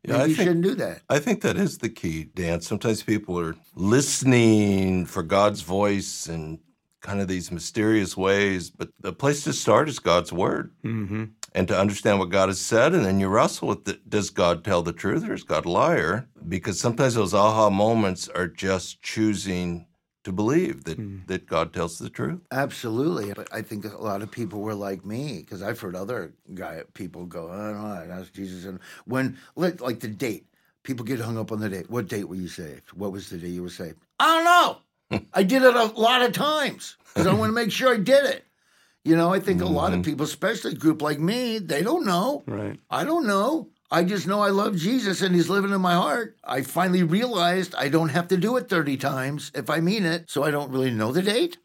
Yeah, 0.04 0.12
Maybe 0.18 0.22
I 0.22 0.26
you 0.26 0.34
think- 0.34 0.46
shouldn't 0.48 0.64
do 0.64 0.75
that." 0.76 1.02
I 1.08 1.18
think 1.18 1.40
that 1.42 1.56
is 1.56 1.78
the 1.78 1.88
key, 1.88 2.25
Dan. 2.34 2.60
Sometimes 2.60 3.02
people 3.02 3.38
are 3.38 3.56
listening 3.75 5.06
for 5.06 5.22
God's 5.22 5.62
voice 5.62 6.26
and 6.28 6.58
kind 7.00 7.20
of 7.20 7.28
these 7.28 7.50
mysterious 7.52 8.16
ways. 8.16 8.70
But 8.70 8.90
the 9.00 9.12
place 9.12 9.44
to 9.44 9.52
start 9.52 9.88
is 9.88 9.98
God's 9.98 10.32
Word. 10.32 10.72
Mm-hmm. 10.84 11.25
And 11.56 11.66
to 11.68 11.80
understand 11.80 12.18
what 12.18 12.28
God 12.28 12.50
has 12.50 12.60
said, 12.60 12.92
and 12.94 13.02
then 13.02 13.18
you 13.18 13.28
wrestle 13.28 13.68
with 13.68 13.88
it. 13.88 14.10
Does 14.10 14.28
God 14.28 14.62
tell 14.62 14.82
the 14.82 14.92
truth 14.92 15.26
or 15.26 15.32
is 15.32 15.42
God 15.42 15.64
a 15.64 15.70
liar? 15.70 16.28
Because 16.46 16.78
sometimes 16.78 17.14
those 17.14 17.32
aha 17.32 17.70
moments 17.70 18.28
are 18.28 18.46
just 18.46 19.00
choosing 19.00 19.86
to 20.25 20.32
believe 20.32 20.84
that, 20.84 20.98
hmm. 20.98 21.20
that 21.28 21.46
God 21.46 21.72
tells 21.72 21.98
the 21.98 22.10
truth. 22.10 22.40
Absolutely, 22.52 23.32
but 23.32 23.48
I 23.54 23.62
think 23.62 23.86
a 23.86 23.96
lot 23.96 24.20
of 24.20 24.30
people 24.30 24.60
were 24.60 24.75
like 24.75 25.06
me 25.06 25.38
because 25.38 25.62
I've 25.62 25.80
heard 25.80 25.96
other 25.96 26.34
guy 26.52 26.82
people 26.92 27.25
go, 27.25 27.48
oh, 27.48 27.52
"I 27.52 27.72
don't 27.72 27.82
know, 27.82 28.16
that's 28.16 28.28
Jesus." 28.30 28.66
And 28.66 28.78
when 29.06 29.38
like, 29.54 29.80
like 29.80 30.00
the 30.00 30.08
date, 30.08 30.46
people 30.82 31.06
get 31.06 31.20
hung 31.20 31.38
up 31.38 31.52
on 31.52 31.60
the 31.60 31.70
date. 31.70 31.88
What 31.88 32.08
date 32.08 32.28
were 32.28 32.34
you 32.34 32.48
saved? 32.48 32.92
What 32.92 33.12
was 33.12 33.30
the 33.30 33.38
day 33.38 33.48
you 33.48 33.62
were 33.62 33.70
saved? 33.70 33.96
I 34.20 34.26
don't 34.36 34.44
know. 34.44 35.20
I 35.32 35.42
did 35.42 35.62
it 35.62 35.75
a 35.75 35.84
lot 35.84 36.20
of 36.20 36.32
times 36.32 36.96
because 37.06 37.26
I 37.26 37.32
want 37.32 37.48
to 37.48 37.54
make 37.54 37.72
sure 37.72 37.94
I 37.94 37.96
did 37.96 38.26
it. 38.26 38.44
You 39.06 39.14
know, 39.14 39.32
I 39.32 39.38
think 39.38 39.62
a 39.62 39.66
lot 39.66 39.92
of 39.92 40.00
mm-hmm. 40.00 40.02
people, 40.02 40.25
especially 40.25 40.72
a 40.72 40.75
group 40.75 41.00
like 41.00 41.20
me, 41.20 41.60
they 41.60 41.84
don't 41.84 42.04
know. 42.04 42.42
Right. 42.44 42.80
I 42.90 43.04
don't 43.04 43.25
know. 43.25 43.70
I 43.90 44.02
just 44.02 44.26
know 44.26 44.40
I 44.40 44.50
love 44.50 44.76
Jesus 44.76 45.23
and 45.23 45.35
he's 45.35 45.49
living 45.49 45.71
in 45.71 45.81
my 45.81 45.95
heart. 45.95 46.37
I 46.45 46.62
finally 46.62 47.02
realized 47.05 47.75
I 47.76 47.88
don't 47.88 48.09
have 48.09 48.26
to 48.28 48.37
do 48.37 48.57
it 48.57 48.69
30 48.69 48.97
times 48.97 49.52
if 49.55 49.71
I 49.71 49.78
mean 49.81 50.05
it, 50.05 50.28
so 50.28 50.43
I 50.43 50.50
don't 50.50 50.73
really 50.73 50.90
know 50.90 51.12
the 51.12 51.23
date. 51.23 51.59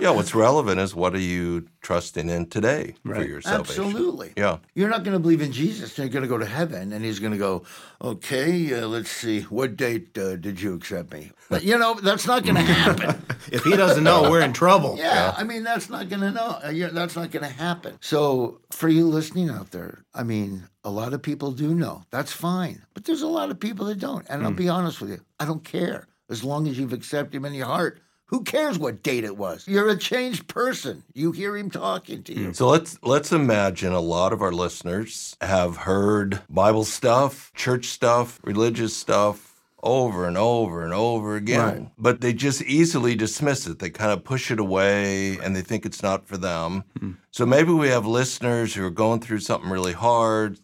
Yeah, 0.00 0.10
what's 0.10 0.34
relevant 0.34 0.80
is 0.80 0.94
what 0.94 1.14
are 1.14 1.20
you 1.20 1.68
trusting 1.82 2.28
in 2.28 2.46
today 2.46 2.94
for 3.04 3.12
Right. 3.12 3.28
your 3.28 3.40
salvation? 3.40 3.84
Absolutely. 3.84 4.32
Yeah. 4.36 4.58
You're 4.74 4.88
not 4.88 5.04
going 5.04 5.12
to 5.14 5.20
believe 5.20 5.40
in 5.40 5.52
Jesus. 5.52 5.96
and 5.98 6.04
You're 6.06 6.12
going 6.12 6.22
to 6.24 6.28
go 6.28 6.38
to 6.38 6.46
heaven, 6.50 6.92
and 6.92 7.04
he's 7.04 7.20
going 7.20 7.32
to 7.32 7.38
go, 7.38 7.62
okay, 8.02 8.74
uh, 8.74 8.88
let's 8.88 9.10
see, 9.10 9.42
what 9.42 9.76
date 9.76 10.16
uh, 10.18 10.34
did 10.36 10.60
you 10.60 10.74
accept 10.74 11.12
me? 11.12 11.30
But, 11.48 11.62
you 11.62 11.78
know, 11.78 11.94
that's 11.94 12.26
not 12.26 12.42
going 12.42 12.56
to 12.56 12.62
happen. 12.62 13.22
If 13.52 13.62
he 13.62 13.76
doesn't 13.76 14.02
know, 14.02 14.30
we're 14.30 14.40
in 14.40 14.54
trouble. 14.54 14.96
yeah, 14.98 15.34
I 15.36 15.44
mean, 15.44 15.64
that's 15.64 15.90
not 15.90 16.08
going 16.08 16.22
to 16.22 16.30
know. 16.30 16.58
uh, 16.64 16.70
yeah, 16.70 16.88
That's 16.88 17.14
not 17.14 17.30
going 17.30 17.44
to 17.44 17.52
happen. 17.54 17.98
So, 18.00 18.60
for 18.70 18.88
you 18.88 19.06
listening 19.06 19.50
out 19.50 19.70
there, 19.70 20.02
I 20.14 20.22
mean, 20.22 20.64
a 20.84 20.90
lot 20.90 21.14
of 21.14 21.22
people 21.22 21.50
do 21.50 21.74
know. 21.74 22.04
That's 22.10 22.32
fine. 22.32 22.82
But 22.92 23.04
there's 23.04 23.22
a 23.22 23.28
lot 23.28 23.50
of 23.50 23.58
people 23.58 23.86
that 23.86 23.98
don't. 23.98 24.26
And 24.28 24.42
I'll 24.42 24.50
hmm. 24.50 24.56
be 24.56 24.68
honest 24.68 25.00
with 25.00 25.10
you, 25.10 25.20
I 25.40 25.46
don't 25.46 25.64
care. 25.64 26.06
As 26.30 26.44
long 26.44 26.68
as 26.68 26.78
you've 26.78 26.92
accepted 26.92 27.36
him 27.36 27.44
in 27.44 27.54
your 27.54 27.66
heart, 27.66 28.00
who 28.26 28.42
cares 28.42 28.78
what 28.78 29.02
date 29.02 29.24
it 29.24 29.36
was? 29.36 29.68
You're 29.68 29.90
a 29.90 29.96
changed 29.96 30.48
person. 30.48 31.02
You 31.12 31.32
hear 31.32 31.56
him 31.56 31.70
talking 31.70 32.22
to 32.24 32.32
you. 32.32 32.46
Hmm. 32.46 32.52
So 32.52 32.68
let's 32.68 32.98
let's 33.02 33.32
imagine 33.32 33.92
a 33.92 34.00
lot 34.00 34.32
of 34.32 34.42
our 34.42 34.52
listeners 34.52 35.36
have 35.40 35.78
heard 35.78 36.40
Bible 36.48 36.84
stuff, 36.84 37.52
church 37.54 37.86
stuff, 37.86 38.40
religious 38.42 38.96
stuff 38.96 39.54
over 39.84 40.26
and 40.26 40.38
over 40.38 40.82
and 40.82 40.94
over 40.94 41.36
again. 41.36 41.58
Right. 41.60 41.90
But 41.98 42.20
they 42.22 42.32
just 42.32 42.62
easily 42.62 43.14
dismiss 43.14 43.66
it. 43.66 43.78
They 43.78 43.90
kind 43.90 44.10
of 44.10 44.24
push 44.24 44.50
it 44.50 44.58
away 44.58 45.38
and 45.38 45.54
they 45.54 45.60
think 45.60 45.84
it's 45.84 46.02
not 46.02 46.26
for 46.26 46.38
them. 46.38 46.84
Hmm. 46.98 47.12
So 47.30 47.44
maybe 47.44 47.72
we 47.72 47.88
have 47.88 48.06
listeners 48.06 48.74
who 48.74 48.84
are 48.84 48.90
going 48.90 49.20
through 49.20 49.40
something 49.40 49.70
really 49.70 49.92
hard, 49.92 50.58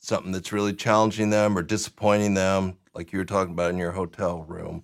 something 0.00 0.32
that's 0.32 0.52
really 0.52 0.72
challenging 0.72 1.30
them 1.30 1.56
or 1.56 1.62
disappointing 1.62 2.34
them, 2.34 2.76
like 2.94 3.12
you 3.12 3.18
were 3.18 3.24
talking 3.24 3.52
about 3.52 3.70
in 3.70 3.78
your 3.78 3.92
hotel 3.92 4.42
room. 4.42 4.82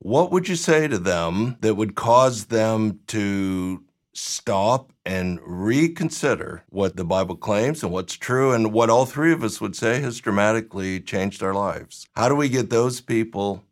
What 0.00 0.30
would 0.30 0.48
you 0.48 0.56
say 0.56 0.86
to 0.86 0.98
them 0.98 1.56
that 1.60 1.74
would 1.74 1.94
cause 1.94 2.46
them 2.46 3.00
to 3.08 3.82
stop 4.12 4.92
and 5.06 5.40
reconsider 5.44 6.64
what 6.70 6.96
the 6.96 7.04
Bible 7.04 7.36
claims 7.36 7.82
and 7.82 7.92
what's 7.92 8.14
true 8.14 8.52
and 8.52 8.72
what 8.72 8.90
all 8.90 9.06
three 9.06 9.32
of 9.32 9.42
us 9.42 9.60
would 9.60 9.76
say 9.76 10.00
has 10.00 10.20
dramatically 10.20 11.00
changed 11.00 11.42
our 11.42 11.54
lives? 11.54 12.06
How 12.14 12.28
do 12.28 12.34
we 12.34 12.48
get 12.48 12.70
those 12.70 13.00
people 13.00 13.64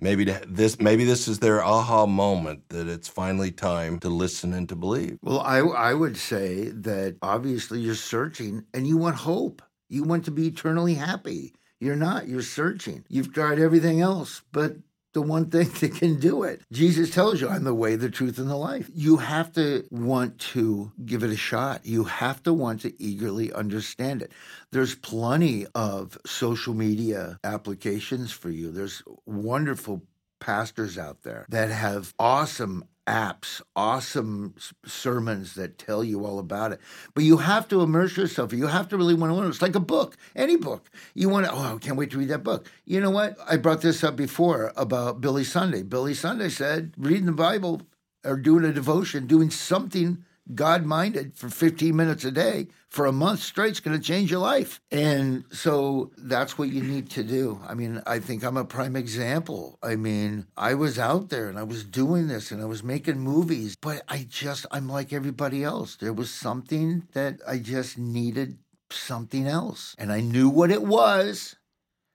maybe 0.00 0.24
this 0.48 0.80
maybe 0.80 1.04
this 1.04 1.28
is 1.28 1.38
their 1.38 1.62
aha 1.62 2.06
moment 2.06 2.68
that 2.68 2.88
it's 2.88 3.08
finally 3.08 3.50
time 3.50 3.98
to 4.00 4.08
listen 4.08 4.52
and 4.52 4.68
to 4.68 4.76
believe? 4.76 5.18
Well, 5.22 5.40
I 5.40 5.58
I 5.58 5.94
would 5.94 6.16
say 6.16 6.70
that 6.70 7.16
obviously 7.22 7.80
you're 7.80 7.94
searching 7.94 8.64
and 8.74 8.86
you 8.86 8.96
want 8.96 9.16
hope. 9.16 9.62
You 9.92 10.04
want 10.04 10.24
to 10.24 10.30
be 10.30 10.46
eternally 10.46 10.94
happy. 10.94 11.52
You're 11.78 11.96
not. 11.96 12.26
You're 12.26 12.42
searching. 12.42 13.04
You've 13.08 13.32
tried 13.32 13.58
everything 13.58 14.00
else, 14.00 14.42
but 14.52 14.76
the 15.12 15.22
one 15.22 15.50
thing 15.50 15.68
that 15.80 15.94
can 15.94 16.18
do 16.18 16.42
it. 16.44 16.62
Jesus 16.72 17.10
tells 17.10 17.40
you, 17.40 17.48
I'm 17.48 17.64
the 17.64 17.74
way, 17.74 17.96
the 17.96 18.10
truth, 18.10 18.38
and 18.38 18.48
the 18.48 18.56
life. 18.56 18.90
You 18.94 19.18
have 19.18 19.52
to 19.52 19.84
want 19.90 20.38
to 20.38 20.92
give 21.04 21.22
it 21.22 21.30
a 21.30 21.36
shot. 21.36 21.84
You 21.84 22.04
have 22.04 22.42
to 22.44 22.52
want 22.52 22.80
to 22.82 23.02
eagerly 23.02 23.52
understand 23.52 24.22
it. 24.22 24.32
There's 24.70 24.94
plenty 24.94 25.66
of 25.74 26.18
social 26.24 26.74
media 26.74 27.38
applications 27.44 28.32
for 28.32 28.50
you. 28.50 28.70
There's 28.70 29.02
wonderful 29.26 30.02
pastors 30.40 30.98
out 30.98 31.22
there 31.22 31.46
that 31.50 31.70
have 31.70 32.14
awesome 32.18 32.84
apps, 33.06 33.60
awesome 33.74 34.54
sermons 34.84 35.54
that 35.54 35.78
tell 35.78 36.04
you 36.04 36.24
all 36.24 36.38
about 36.38 36.72
it. 36.72 36.80
But 37.14 37.24
you 37.24 37.38
have 37.38 37.68
to 37.68 37.82
immerse 37.82 38.16
yourself. 38.16 38.52
You 38.52 38.66
have 38.66 38.88
to 38.88 38.96
really 38.96 39.14
want 39.14 39.30
to 39.30 39.34
learn. 39.34 39.48
It's 39.48 39.62
like 39.62 39.74
a 39.74 39.80
book, 39.80 40.16
any 40.36 40.56
book. 40.56 40.90
You 41.14 41.28
want 41.28 41.46
to, 41.46 41.52
oh, 41.52 41.74
I 41.74 41.78
can't 41.78 41.96
wait 41.96 42.10
to 42.12 42.18
read 42.18 42.28
that 42.28 42.44
book. 42.44 42.70
You 42.84 43.00
know 43.00 43.10
what? 43.10 43.36
I 43.48 43.56
brought 43.56 43.80
this 43.80 44.04
up 44.04 44.16
before 44.16 44.72
about 44.76 45.20
Billy 45.20 45.44
Sunday. 45.44 45.82
Billy 45.82 46.14
Sunday 46.14 46.48
said, 46.48 46.92
reading 46.96 47.26
the 47.26 47.32
Bible 47.32 47.82
or 48.24 48.36
doing 48.36 48.64
a 48.64 48.72
devotion, 48.72 49.26
doing 49.26 49.50
something 49.50 50.24
God 50.54 50.84
minded 50.84 51.34
for 51.34 51.48
15 51.48 51.94
minutes 51.94 52.24
a 52.24 52.30
day 52.30 52.68
for 52.88 53.06
a 53.06 53.12
month 53.12 53.40
straight 53.40 53.72
is 53.72 53.80
going 53.80 53.98
to 53.98 54.02
change 54.02 54.30
your 54.30 54.40
life. 54.40 54.80
And 54.90 55.44
so 55.50 56.10
that's 56.18 56.58
what 56.58 56.68
you 56.68 56.82
need 56.82 57.10
to 57.10 57.22
do. 57.22 57.60
I 57.66 57.74
mean, 57.74 58.02
I 58.06 58.18
think 58.18 58.44
I'm 58.44 58.56
a 58.56 58.64
prime 58.64 58.96
example. 58.96 59.78
I 59.82 59.96
mean, 59.96 60.46
I 60.56 60.74
was 60.74 60.98
out 60.98 61.30
there 61.30 61.48
and 61.48 61.58
I 61.58 61.62
was 61.62 61.84
doing 61.84 62.28
this 62.28 62.50
and 62.50 62.60
I 62.60 62.66
was 62.66 62.82
making 62.82 63.18
movies, 63.18 63.76
but 63.80 64.02
I 64.08 64.26
just, 64.28 64.66
I'm 64.70 64.88
like 64.88 65.12
everybody 65.12 65.64
else. 65.64 65.96
There 65.96 66.12
was 66.12 66.30
something 66.30 67.08
that 67.12 67.40
I 67.46 67.58
just 67.58 67.96
needed 67.96 68.58
something 68.90 69.46
else. 69.46 69.94
And 69.98 70.12
I 70.12 70.20
knew 70.20 70.48
what 70.48 70.70
it 70.70 70.82
was 70.82 71.56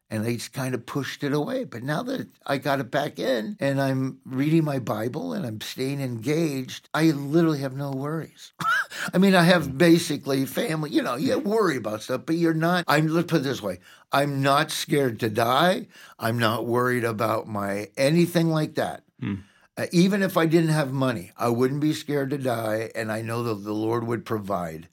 and 0.09 0.25
I 0.25 0.33
just 0.33 0.53
kind 0.53 0.73
of 0.73 0.85
pushed 0.85 1.23
it 1.23 1.33
away. 1.33 1.63
But 1.63 1.83
now 1.83 2.03
that 2.03 2.27
I 2.45 2.57
got 2.57 2.79
it 2.79 2.91
back 2.91 3.19
in 3.19 3.57
and 3.59 3.81
I'm 3.81 4.19
reading 4.25 4.63
my 4.63 4.79
Bible 4.79 5.33
and 5.33 5.45
I'm 5.45 5.61
staying 5.61 6.01
engaged, 6.01 6.89
I 6.93 7.11
literally 7.11 7.59
have 7.59 7.75
no 7.75 7.91
worries. 7.91 8.53
I 9.13 9.17
mean, 9.17 9.35
I 9.35 9.43
have 9.43 9.77
basically 9.77 10.45
family, 10.45 10.91
you 10.91 11.01
know, 11.01 11.15
you 11.15 11.37
worry 11.39 11.77
about 11.77 12.03
stuff, 12.03 12.21
but 12.25 12.35
you're 12.35 12.53
not, 12.53 12.85
I'm, 12.87 13.07
let's 13.07 13.29
put 13.29 13.41
it 13.41 13.43
this 13.43 13.61
way 13.61 13.79
I'm 14.11 14.41
not 14.41 14.71
scared 14.71 15.19
to 15.19 15.29
die. 15.29 15.87
I'm 16.17 16.39
not 16.39 16.65
worried 16.65 17.03
about 17.03 17.47
my 17.47 17.89
anything 17.97 18.49
like 18.49 18.75
that. 18.75 19.03
Hmm. 19.19 19.35
Uh, 19.79 19.85
even 19.91 20.23
if 20.23 20.37
I 20.37 20.47
didn't 20.47 20.71
have 20.71 20.91
money, 20.91 21.31
I 21.37 21.49
wouldn't 21.49 21.81
be 21.81 21.93
scared 21.93 22.31
to 22.31 22.37
die, 22.39 22.89
and 22.95 23.11
I 23.11 23.21
know 23.21 23.43
that 23.43 23.63
the 23.63 23.73
Lord 23.73 24.07
would 24.07 24.25
provide. 24.25 24.87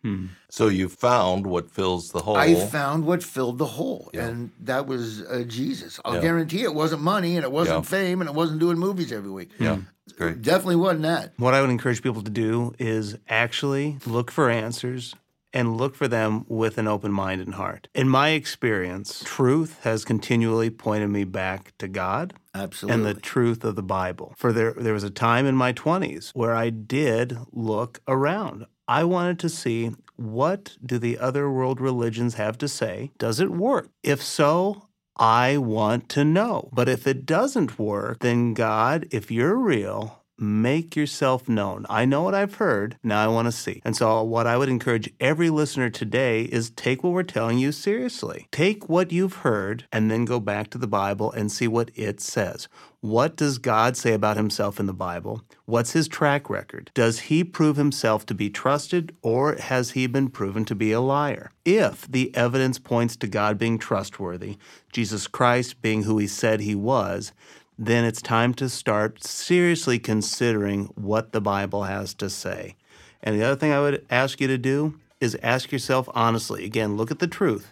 So 0.51 0.69
you 0.69 0.91
found 0.91 1.47
what 1.47 1.71
fills 1.71 2.11
the 2.11 2.21
hole. 2.21 2.37
I 2.37 2.55
found 2.55 3.07
what 3.07 3.23
filled 3.23 3.57
the 3.59 3.65
hole, 3.67 4.11
Yeah. 4.13 4.27
and 4.27 4.51
that 4.61 4.87
was 4.87 5.23
uh, 5.23 5.45
Jesus. 5.49 5.99
I'll 6.05 6.17
Yeah. 6.17 6.21
guarantee 6.21 6.63
it 6.65 6.75
wasn't 6.75 7.01
money, 7.03 7.37
and 7.37 7.45
it 7.45 7.51
wasn't 7.51 7.79
Yeah. 7.85 7.91
fame, 7.99 8.21
and 8.21 8.29
it 8.29 8.37
wasn't 8.37 8.61
doing 8.61 8.79
movies 8.79 9.11
every 9.11 9.31
week. 9.31 9.51
yeah, 9.59 9.79
it's 10.07 10.13
great. 10.19 10.43
Definitely 10.43 10.77
wasn't 10.77 11.03
that. 11.05 11.33
What 11.39 11.55
I 11.55 11.63
would 11.63 11.71
encourage 11.71 12.03
people 12.03 12.23
to 12.23 12.31
do 12.31 12.75
is 12.79 13.17
actually 13.29 13.99
look 14.07 14.31
for 14.31 14.51
answers 14.51 15.15
and 15.55 15.79
look 15.79 15.95
for 15.95 16.09
them 16.09 16.45
with 16.49 16.77
an 16.77 16.89
open 16.89 17.13
mind 17.13 17.41
and 17.41 17.55
heart. 17.55 17.89
In 17.95 18.09
my 18.09 18.31
experience, 18.31 19.23
truth 19.25 19.79
has 19.85 20.05
continually 20.05 20.69
pointed 20.69 21.09
me 21.09 21.25
back 21.25 21.73
to 21.79 21.89
God 21.89 22.35
Absolutely. 22.55 22.95
and 22.95 23.07
the 23.07 23.21
truth 23.21 23.65
of 23.65 23.77
the 23.77 23.83
Bible. 23.83 24.35
For 24.37 24.53
there 24.53 24.73
there 24.73 24.93
was 24.93 25.05
a 25.05 25.11
time 25.11 25.47
in 25.47 25.57
my 25.57 25.73
20s 25.73 26.33
where 26.35 26.55
I 26.55 26.69
did 26.71 27.39
look 27.53 28.01
around. 28.09 28.67
I 28.87 29.05
wanted 29.05 29.39
to 29.39 29.49
see 29.49 29.93
what 30.17 30.77
do 30.85 30.99
the 30.99 31.19
other 31.19 31.51
world 31.51 31.81
religions 31.81 32.35
have 32.35 32.59
to 32.59 32.69
say? 32.69 33.13
Does 33.19 33.41
it 33.41 33.51
work? 33.51 33.89
If 34.03 34.23
so, 34.23 34.89
I 35.17 35.57
want 35.57 36.09
to 36.11 36.25
know. 36.25 36.69
But 36.73 36.89
if 36.89 37.07
it 37.07 37.25
doesn't 37.25 37.79
work, 37.79 38.19
then 38.21 38.55
God, 38.55 39.07
if 39.11 39.31
you're 39.31 39.57
real, 39.57 40.24
make 40.39 40.97
yourself 40.97 41.49
known. 41.49 41.87
I 41.89 42.05
know 42.05 42.23
what 42.23 42.35
I've 42.35 42.57
heard. 42.57 42.97
Now 43.03 43.23
I 43.25 43.29
want 43.29 43.47
to 43.47 43.53
see. 43.53 43.81
And 43.85 43.97
so, 43.97 44.23
what 44.23 44.47
I 44.47 44.57
would 44.57 44.69
encourage 44.69 45.13
every 45.21 45.51
listener 45.51 45.91
today 45.91 46.43
is 46.43 46.71
take 46.71 47.03
what 47.03 47.13
we're 47.13 47.23
telling 47.23 47.59
you 47.59 47.73
seriously. 47.73 48.49
Take 48.51 48.89
what 48.89 49.13
you've 49.13 49.37
heard 49.37 49.87
and 49.93 50.11
then 50.11 50.25
go 50.25 50.41
back 50.41 50.71
to 50.71 50.79
the 50.79 50.87
Bible 50.87 51.31
and 51.33 51.51
see 51.51 51.69
what 51.69 51.91
it 51.95 52.21
says. 52.21 52.69
What 53.01 53.37
does 53.37 53.59
God 53.59 53.99
say 53.99 54.15
about 54.15 54.39
himself 54.39 54.81
in 54.81 54.87
the 54.87 54.95
Bible? 54.95 55.43
What's 55.67 55.93
his 55.93 56.09
track 56.09 56.49
record? 56.49 56.91
Does 56.95 57.21
he 57.21 57.45
prove 57.45 57.77
himself 57.77 58.25
to 58.27 58.35
be 58.35 58.49
trusted 58.49 59.15
or 59.21 59.57
has 59.57 59.91
he 59.91 60.07
been 60.07 60.31
proven 60.31 60.65
to 60.65 60.75
be 60.75 60.91
a 60.91 61.03
liar? 61.03 61.51
If 61.67 62.11
the 62.11 62.35
evidence 62.35 62.79
points 62.79 63.15
to 63.17 63.27
God 63.27 63.59
being 63.59 63.79
trustworthy, 63.79 64.57
Jesus 64.91 65.27
Christ 65.27 65.83
being 65.83 66.05
who 66.05 66.17
he 66.17 66.27
said 66.27 66.61
he 66.61 66.75
was, 66.75 67.33
then 67.79 68.05
it's 68.05 68.23
time 68.23 68.55
to 68.55 68.69
start 68.69 69.25
seriously 69.25 69.99
considering 69.99 70.87
what 70.95 71.33
the 71.33 71.41
Bible 71.41 71.85
has 71.85 72.15
to 72.15 72.31
say. 72.31 72.77
And 73.23 73.39
the 73.39 73.45
other 73.45 73.57
thing 73.57 73.73
I 73.73 73.81
would 73.81 74.05
ask 74.11 74.41
you 74.41 74.47
to 74.49 74.59
do 74.59 75.01
is 75.21 75.37
ask 75.43 75.73
yourself 75.73 76.09
honestly 76.15 76.65
again, 76.65 76.97
look 76.97 77.11
at 77.11 77.19
the 77.19 77.27
truth. 77.27 77.71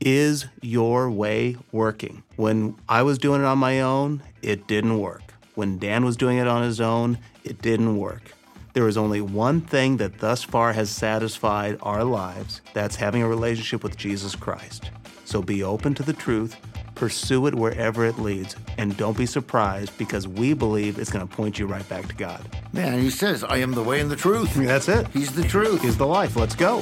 Is 0.00 0.46
your 0.60 1.10
way 1.10 1.56
working? 1.72 2.22
When 2.36 2.76
I 2.88 3.02
was 3.02 3.18
doing 3.18 3.42
it 3.42 3.46
on 3.46 3.58
my 3.58 3.80
own, 3.80 4.22
it 4.42 4.66
didn't 4.66 4.98
work. 4.98 5.22
When 5.54 5.78
Dan 5.78 6.04
was 6.04 6.16
doing 6.16 6.38
it 6.38 6.48
on 6.48 6.62
his 6.62 6.80
own, 6.80 7.18
it 7.44 7.62
didn't 7.62 7.96
work. 7.96 8.32
There 8.72 8.88
is 8.88 8.96
only 8.96 9.20
one 9.20 9.60
thing 9.60 9.98
that 9.98 10.18
thus 10.18 10.42
far 10.42 10.72
has 10.72 10.90
satisfied 10.90 11.78
our 11.80 12.02
lives 12.02 12.60
that's 12.72 12.96
having 12.96 13.22
a 13.22 13.28
relationship 13.28 13.84
with 13.84 13.96
Jesus 13.96 14.34
Christ. 14.34 14.90
So 15.24 15.42
be 15.42 15.62
open 15.62 15.94
to 15.94 16.02
the 16.02 16.12
truth, 16.12 16.56
pursue 16.94 17.46
it 17.46 17.54
wherever 17.54 18.04
it 18.04 18.18
leads, 18.18 18.56
and 18.78 18.96
don't 18.96 19.16
be 19.16 19.26
surprised 19.26 19.96
because 19.98 20.26
we 20.26 20.54
believe 20.54 20.98
it's 20.98 21.10
going 21.10 21.26
to 21.26 21.36
point 21.36 21.58
you 21.58 21.66
right 21.66 21.88
back 21.88 22.06
to 22.08 22.14
God. 22.14 22.40
Man, 22.72 22.98
he 22.98 23.10
says, 23.10 23.44
I 23.44 23.58
am 23.58 23.72
the 23.72 23.82
way 23.82 24.00
and 24.00 24.10
the 24.10 24.16
truth. 24.16 24.54
That's 24.54 24.88
it. 24.88 25.06
He's 25.08 25.32
the 25.32 25.44
truth. 25.44 25.82
He's 25.82 25.96
the 25.96 26.06
life. 26.06 26.36
Let's 26.36 26.54
go. 26.54 26.80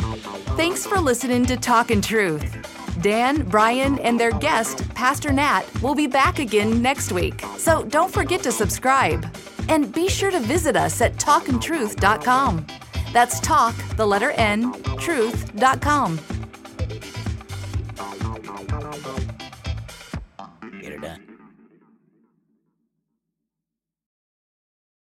Thanks 0.56 0.86
for 0.86 0.98
listening 0.98 1.46
to 1.46 1.56
Talkin' 1.56 2.02
Truth. 2.02 2.56
Dan, 3.00 3.42
Brian, 3.48 3.98
and 4.00 4.20
their 4.20 4.32
guest, 4.32 4.88
Pastor 4.94 5.32
Nat, 5.32 5.62
will 5.82 5.94
be 5.94 6.06
back 6.06 6.38
again 6.38 6.82
next 6.82 7.10
week. 7.10 7.42
So 7.56 7.84
don't 7.84 8.12
forget 8.12 8.42
to 8.42 8.52
subscribe. 8.52 9.26
And 9.68 9.92
be 9.92 10.08
sure 10.08 10.30
to 10.30 10.40
visit 10.40 10.76
us 10.76 11.00
at 11.00 11.16
talkintruth.com. 11.16 12.66
That's 13.12 13.40
talk, 13.40 13.74
the 13.96 14.06
letter 14.06 14.30
N, 14.32 14.72
truth.com. 14.98 16.18